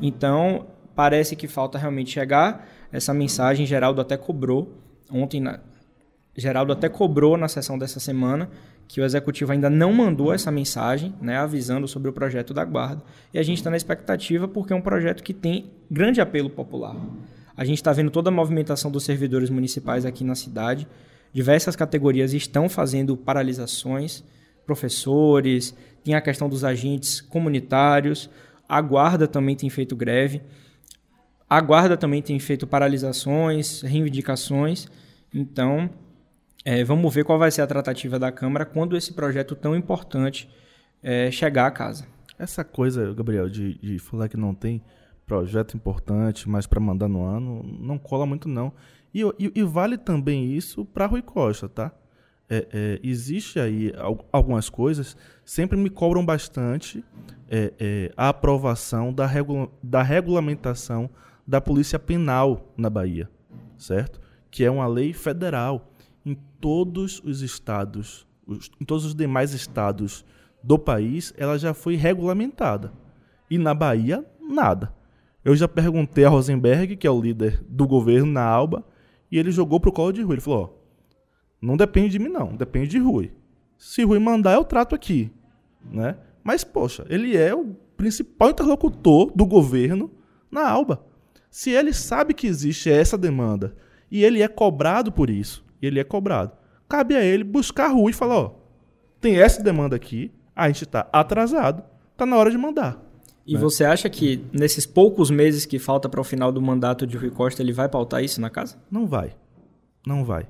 Então, 0.00 0.68
parece 0.94 1.36
que 1.36 1.46
falta 1.46 1.76
realmente 1.76 2.10
chegar. 2.10 2.66
Essa 2.90 3.12
mensagem, 3.12 3.66
Geraldo 3.66 4.00
até 4.00 4.16
cobrou 4.16 4.82
ontem, 5.10 5.38
na, 5.38 5.60
Geraldo 6.34 6.72
até 6.72 6.88
cobrou 6.88 7.36
na 7.36 7.46
sessão 7.46 7.78
dessa 7.78 8.00
semana 8.00 8.48
que 8.92 9.00
o 9.00 9.04
executivo 9.04 9.52
ainda 9.52 9.70
não 9.70 9.90
mandou 9.90 10.34
essa 10.34 10.50
mensagem, 10.50 11.14
né, 11.18 11.38
avisando 11.38 11.88
sobre 11.88 12.10
o 12.10 12.12
projeto 12.12 12.52
da 12.52 12.62
guarda. 12.62 13.02
E 13.32 13.38
a 13.38 13.42
gente 13.42 13.56
está 13.56 13.70
na 13.70 13.76
expectativa 13.76 14.46
porque 14.46 14.74
é 14.74 14.76
um 14.76 14.82
projeto 14.82 15.22
que 15.22 15.32
tem 15.32 15.70
grande 15.90 16.20
apelo 16.20 16.50
popular. 16.50 16.94
A 17.56 17.64
gente 17.64 17.78
está 17.78 17.90
vendo 17.90 18.10
toda 18.10 18.28
a 18.28 18.32
movimentação 18.32 18.90
dos 18.90 19.04
servidores 19.04 19.48
municipais 19.48 20.04
aqui 20.04 20.22
na 20.22 20.34
cidade. 20.34 20.86
Diversas 21.32 21.74
categorias 21.74 22.34
estão 22.34 22.68
fazendo 22.68 23.16
paralisações, 23.16 24.22
professores, 24.66 25.74
tem 26.04 26.14
a 26.14 26.20
questão 26.20 26.46
dos 26.46 26.62
agentes 26.62 27.22
comunitários, 27.22 28.28
a 28.68 28.78
guarda 28.82 29.26
também 29.26 29.56
tem 29.56 29.70
feito 29.70 29.96
greve, 29.96 30.42
a 31.48 31.62
guarda 31.62 31.96
também 31.96 32.20
tem 32.20 32.38
feito 32.38 32.66
paralisações, 32.66 33.80
reivindicações. 33.80 34.86
Então, 35.32 35.88
É, 36.64 36.84
vamos 36.84 37.12
ver 37.12 37.24
qual 37.24 37.38
vai 37.38 37.50
ser 37.50 37.62
a 37.62 37.66
tratativa 37.66 38.18
da 38.18 38.30
Câmara 38.30 38.64
quando 38.64 38.96
esse 38.96 39.12
projeto 39.12 39.54
tão 39.54 39.74
importante 39.74 40.48
é, 41.02 41.30
chegar 41.30 41.66
a 41.66 41.70
casa. 41.70 42.06
Essa 42.38 42.64
coisa, 42.64 43.12
Gabriel, 43.14 43.48
de, 43.48 43.78
de 43.78 43.98
falar 43.98 44.28
que 44.28 44.36
não 44.36 44.54
tem 44.54 44.82
projeto 45.26 45.76
importante, 45.76 46.48
mas 46.48 46.66
para 46.66 46.80
mandar 46.80 47.08
no 47.08 47.24
ano, 47.24 47.62
não 47.80 47.98
cola 47.98 48.26
muito 48.26 48.48
não. 48.48 48.72
E, 49.14 49.22
e, 49.38 49.52
e 49.54 49.62
vale 49.62 49.98
também 49.98 50.52
isso 50.52 50.84
para 50.84 51.06
Rui 51.06 51.22
Costa, 51.22 51.68
tá? 51.68 51.92
É, 52.48 52.66
é, 52.72 53.00
existe 53.02 53.58
aí 53.58 53.92
algumas 54.30 54.68
coisas, 54.68 55.16
sempre 55.44 55.78
me 55.78 55.88
cobram 55.88 56.24
bastante 56.24 57.02
é, 57.48 57.72
é, 57.80 58.12
a 58.16 58.28
aprovação 58.28 59.12
da, 59.12 59.26
regula 59.26 59.70
da 59.82 60.02
regulamentação 60.02 61.08
da 61.46 61.60
Polícia 61.60 61.98
Penal 61.98 62.72
na 62.76 62.90
Bahia, 62.90 63.30
certo? 63.78 64.20
Que 64.50 64.64
é 64.64 64.70
uma 64.70 64.86
lei 64.86 65.12
federal. 65.14 65.91
Todos 66.62 67.20
os 67.22 67.42
estados, 67.42 68.26
os, 68.46 68.70
em 68.80 68.84
todos 68.84 69.04
os 69.04 69.14
demais 69.14 69.52
estados 69.52 70.24
do 70.62 70.78
país, 70.78 71.34
ela 71.36 71.58
já 71.58 71.74
foi 71.74 71.96
regulamentada. 71.96 72.92
E 73.50 73.58
na 73.58 73.74
Bahia, 73.74 74.24
nada. 74.40 74.94
Eu 75.44 75.56
já 75.56 75.66
perguntei 75.66 76.24
a 76.24 76.28
Rosenberg, 76.28 76.96
que 76.96 77.06
é 77.06 77.10
o 77.10 77.20
líder 77.20 77.62
do 77.68 77.86
governo 77.86 78.32
na 78.32 78.44
Alba, 78.44 78.86
e 79.30 79.36
ele 79.38 79.50
jogou 79.50 79.80
pro 79.80 79.92
colo 79.92 80.12
de 80.12 80.22
Rui. 80.22 80.36
Ele 80.36 80.40
falou: 80.40 80.62
ó, 80.62 80.82
não 81.60 81.76
depende 81.76 82.10
de 82.10 82.18
mim, 82.18 82.28
não, 82.28 82.54
depende 82.54 82.88
de 82.88 82.98
Rui. 82.98 83.32
Se 83.76 84.04
Rui 84.04 84.18
mandar, 84.18 84.54
eu 84.54 84.64
trato 84.64 84.94
aqui. 84.94 85.32
Né? 85.84 86.16
Mas, 86.44 86.62
poxa, 86.62 87.04
ele 87.08 87.36
é 87.36 87.54
o 87.54 87.74
principal 87.96 88.50
interlocutor 88.50 89.32
do 89.34 89.44
governo 89.44 90.10
na 90.50 90.68
Alba. 90.68 91.04
Se 91.50 91.70
ele 91.70 91.92
sabe 91.92 92.34
que 92.34 92.46
existe 92.46 92.90
essa 92.90 93.18
demanda 93.18 93.74
e 94.10 94.24
ele 94.24 94.42
é 94.42 94.48
cobrado 94.48 95.10
por 95.10 95.28
isso, 95.28 95.64
ele 95.86 96.00
é 96.00 96.04
cobrado, 96.04 96.52
cabe 96.88 97.16
a 97.16 97.24
ele 97.24 97.44
buscar 97.44 97.88
Rui 97.88 98.10
e 98.10 98.14
falar: 98.14 98.38
ó, 98.38 98.54
tem 99.20 99.38
essa 99.38 99.62
demanda 99.62 99.96
aqui, 99.96 100.32
a 100.54 100.66
gente 100.68 100.84
está 100.84 101.08
atrasado, 101.12 101.82
está 102.12 102.26
na 102.26 102.36
hora 102.36 102.50
de 102.50 102.58
mandar. 102.58 103.02
E 103.46 103.54
né? 103.54 103.60
você 103.60 103.84
acha 103.84 104.08
que 104.08 104.44
nesses 104.52 104.86
poucos 104.86 105.30
meses 105.30 105.66
que 105.66 105.78
falta 105.78 106.08
para 106.08 106.20
o 106.20 106.24
final 106.24 106.52
do 106.52 106.62
mandato 106.62 107.06
de 107.06 107.16
Rui 107.16 107.30
Costa, 107.30 107.62
ele 107.62 107.72
vai 107.72 107.88
pautar 107.88 108.22
isso 108.22 108.40
na 108.40 108.50
casa? 108.50 108.76
Não 108.90 109.06
vai. 109.06 109.34
Não 110.06 110.24
vai. 110.24 110.46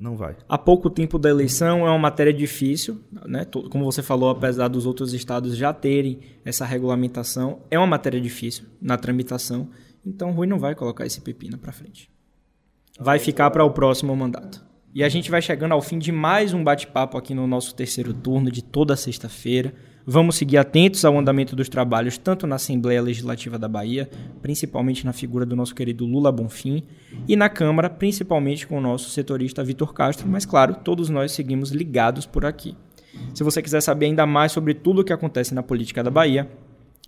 Não 0.00 0.16
vai. 0.16 0.36
Há 0.48 0.58
pouco 0.58 0.90
tempo 0.90 1.18
da 1.18 1.30
eleição 1.30 1.86
é 1.86 1.90
uma 1.90 1.98
matéria 1.98 2.32
difícil, 2.32 3.00
né? 3.24 3.44
Como 3.44 3.84
você 3.84 4.02
falou, 4.02 4.30
apesar 4.30 4.66
dos 4.66 4.84
outros 4.84 5.12
estados 5.12 5.56
já 5.56 5.72
terem 5.72 6.18
essa 6.44 6.64
regulamentação, 6.64 7.60
é 7.70 7.78
uma 7.78 7.86
matéria 7.86 8.20
difícil 8.20 8.64
na 8.80 8.96
tramitação. 8.96 9.68
Então, 10.04 10.32
Rui 10.32 10.48
não 10.48 10.58
vai 10.58 10.74
colocar 10.74 11.06
esse 11.06 11.20
pepino 11.20 11.56
para 11.56 11.70
frente. 11.70 12.10
Vai 13.00 13.18
ficar 13.18 13.50
para 13.50 13.64
o 13.64 13.70
próximo 13.70 14.14
mandato. 14.14 14.62
E 14.94 15.02
a 15.02 15.08
gente 15.08 15.30
vai 15.30 15.40
chegando 15.40 15.72
ao 15.72 15.80
fim 15.80 15.98
de 15.98 16.12
mais 16.12 16.52
um 16.52 16.62
bate-papo 16.62 17.16
aqui 17.16 17.32
no 17.32 17.46
nosso 17.46 17.74
terceiro 17.74 18.12
turno 18.12 18.50
de 18.50 18.62
toda 18.62 18.94
sexta-feira. 18.94 19.72
Vamos 20.04 20.36
seguir 20.36 20.58
atentos 20.58 21.02
ao 21.02 21.18
andamento 21.18 21.56
dos 21.56 21.70
trabalhos, 21.70 22.18
tanto 22.18 22.46
na 22.46 22.56
Assembleia 22.56 23.00
Legislativa 23.00 23.58
da 23.58 23.66
Bahia, 23.66 24.10
principalmente 24.42 25.06
na 25.06 25.12
figura 25.14 25.46
do 25.46 25.56
nosso 25.56 25.74
querido 25.74 26.04
Lula 26.04 26.30
Bonfim, 26.30 26.82
e 27.26 27.34
na 27.34 27.48
Câmara, 27.48 27.88
principalmente 27.88 28.66
com 28.66 28.76
o 28.76 28.80
nosso 28.80 29.08
setorista 29.08 29.64
Vitor 29.64 29.94
Castro, 29.94 30.28
mas 30.28 30.44
claro, 30.44 30.74
todos 30.74 31.08
nós 31.08 31.32
seguimos 31.32 31.70
ligados 31.70 32.26
por 32.26 32.44
aqui. 32.44 32.76
Se 33.32 33.42
você 33.42 33.62
quiser 33.62 33.80
saber 33.80 34.06
ainda 34.06 34.26
mais 34.26 34.52
sobre 34.52 34.74
tudo 34.74 35.00
o 35.00 35.04
que 35.04 35.12
acontece 35.12 35.54
na 35.54 35.62
política 35.62 36.02
da 36.02 36.10
Bahia, 36.10 36.50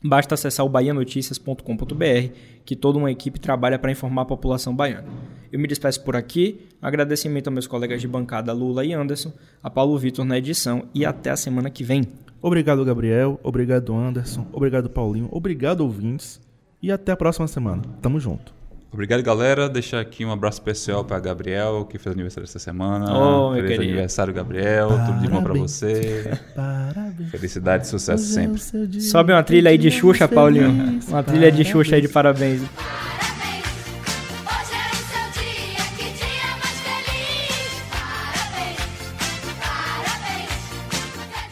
basta 0.04 0.34
acessar 0.34 0.66
o 0.66 0.68
bahianoticias.com.br, 0.68 2.34
que 2.64 2.76
toda 2.76 2.98
uma 2.98 3.10
equipe 3.10 3.40
trabalha 3.40 3.78
para 3.78 3.90
informar 3.90 4.22
a 4.22 4.26
população 4.26 4.76
baiana. 4.76 5.08
Eu 5.50 5.58
me 5.58 5.66
despeço 5.66 6.04
por 6.04 6.14
aqui, 6.14 6.60
agradecimento 6.82 7.46
aos 7.46 7.54
meus 7.54 7.66
colegas 7.66 8.00
de 8.00 8.08
bancada 8.08 8.52
Lula 8.52 8.84
e 8.84 8.92
Anderson, 8.92 9.32
a 9.62 9.70
Paulo 9.70 9.96
Vitor 9.96 10.24
na 10.24 10.36
edição 10.36 10.84
e 10.94 11.06
até 11.06 11.30
a 11.30 11.36
semana 11.36 11.70
que 11.70 11.82
vem. 11.82 12.02
Obrigado, 12.42 12.84
Gabriel. 12.84 13.40
Obrigado, 13.42 13.94
Anderson. 13.94 14.46
Obrigado, 14.52 14.90
Paulinho. 14.90 15.28
Obrigado, 15.30 15.80
ouvintes. 15.80 16.38
E 16.82 16.92
até 16.92 17.12
a 17.12 17.16
próxima 17.16 17.46
semana. 17.46 17.82
Tamo 18.02 18.20
junto. 18.20 18.63
Obrigado, 18.94 19.24
galera. 19.24 19.68
Deixar 19.68 19.98
aqui 19.98 20.24
um 20.24 20.30
abraço 20.30 20.58
especial 20.60 21.04
para 21.04 21.18
Gabriel, 21.18 21.84
que 21.84 21.98
fez 21.98 22.14
aniversário 22.14 22.44
essa 22.44 22.60
semana. 22.60 23.12
Oh, 23.12 23.52
Feliz 23.52 23.66
querido. 23.72 23.82
aniversário, 23.82 24.32
Gabriel. 24.32 24.86
Parabéns. 24.88 25.08
Tudo 25.08 25.20
de 25.20 25.28
bom 25.28 25.42
para 25.42 25.52
você. 25.54 26.38
Parabéns. 26.54 27.30
Felicidade 27.32 27.86
e 27.86 27.88
sucesso 27.88 28.22
sempre. 28.22 28.60
Sobe 29.00 29.32
uma 29.32 29.42
trilha 29.42 29.70
aí 29.70 29.76
de 29.78 29.90
Xuxa, 29.90 30.28
Paulinho. 30.28 31.00
Uma 31.08 31.24
trilha 31.24 31.50
de 31.50 31.64
Xuxa 31.64 31.96
aí 31.96 32.02
de 32.02 32.08
parabéns. 32.08 32.62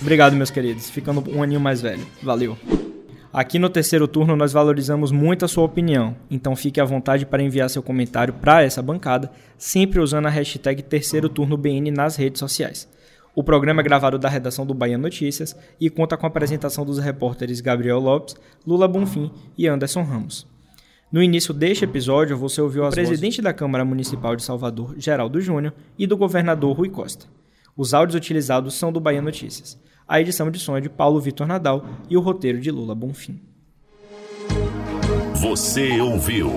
Obrigado, 0.00 0.34
meus 0.34 0.50
queridos. 0.50 0.90
Ficando 0.90 1.24
um 1.30 1.42
aninho 1.42 1.60
mais 1.60 1.80
velho. 1.80 2.06
Valeu. 2.22 2.56
Aqui 3.32 3.58
no 3.58 3.70
terceiro 3.70 4.06
turno 4.06 4.36
nós 4.36 4.52
valorizamos 4.52 5.10
muito 5.10 5.42
a 5.42 5.48
sua 5.48 5.64
opinião, 5.64 6.14
então 6.30 6.54
fique 6.54 6.78
à 6.78 6.84
vontade 6.84 7.24
para 7.24 7.42
enviar 7.42 7.70
seu 7.70 7.82
comentário 7.82 8.34
para 8.34 8.62
essa 8.62 8.82
bancada, 8.82 9.32
sempre 9.56 10.00
usando 10.00 10.26
a 10.26 10.28
hashtag 10.28 10.82
Terceiro 10.82 11.30
Turno 11.30 11.56
BN 11.56 11.90
nas 11.90 12.14
redes 12.14 12.40
sociais. 12.40 12.86
O 13.34 13.42
programa 13.42 13.80
é 13.80 13.84
gravado 13.84 14.18
da 14.18 14.28
redação 14.28 14.66
do 14.66 14.74
Bahia 14.74 14.98
Notícias 14.98 15.56
e 15.80 15.88
conta 15.88 16.14
com 16.14 16.26
a 16.26 16.28
apresentação 16.28 16.84
dos 16.84 16.98
repórteres 16.98 17.62
Gabriel 17.62 17.98
Lopes, 17.98 18.36
Lula 18.66 18.86
Bonfim 18.86 19.30
e 19.56 19.66
Anderson 19.66 20.02
Ramos. 20.02 20.46
No 21.10 21.22
início 21.22 21.54
deste 21.54 21.84
episódio, 21.84 22.36
você 22.36 22.60
ouviu 22.60 22.84
o 22.84 22.90
presidente 22.90 23.40
da 23.40 23.54
Câmara 23.54 23.82
Municipal 23.82 24.36
de 24.36 24.42
Salvador, 24.42 24.94
Geraldo 24.98 25.40
Júnior, 25.40 25.72
e 25.98 26.06
do 26.06 26.18
governador 26.18 26.76
Rui 26.76 26.90
Costa. 26.90 27.24
Os 27.74 27.94
áudios 27.94 28.16
utilizados 28.16 28.74
são 28.74 28.92
do 28.92 29.00
Bahia 29.00 29.22
Notícias. 29.22 29.80
A 30.06 30.20
edição 30.20 30.50
de 30.50 30.58
som 30.58 30.76
é 30.76 30.80
de 30.80 30.88
Paulo 30.88 31.20
Vitor 31.20 31.46
Nadal 31.46 31.84
e 32.10 32.16
o 32.16 32.20
roteiro 32.20 32.60
de 32.60 32.70
Lula 32.70 32.94
Bonfim. 32.94 33.40
Você 35.36 36.00
ouviu 36.00 36.48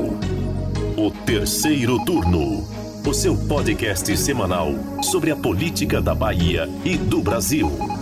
o 0.98 1.12
terceiro 1.26 2.04
turno, 2.06 2.64
o 3.06 3.14
seu 3.14 3.36
podcast 3.48 4.16
semanal 4.18 4.70
sobre 5.04 5.32
a 5.32 5.36
política 5.36 6.02
da 6.02 6.14
Bahia 6.14 6.70
e 6.84 6.98
do 6.98 7.22
Brasil. 7.22 7.95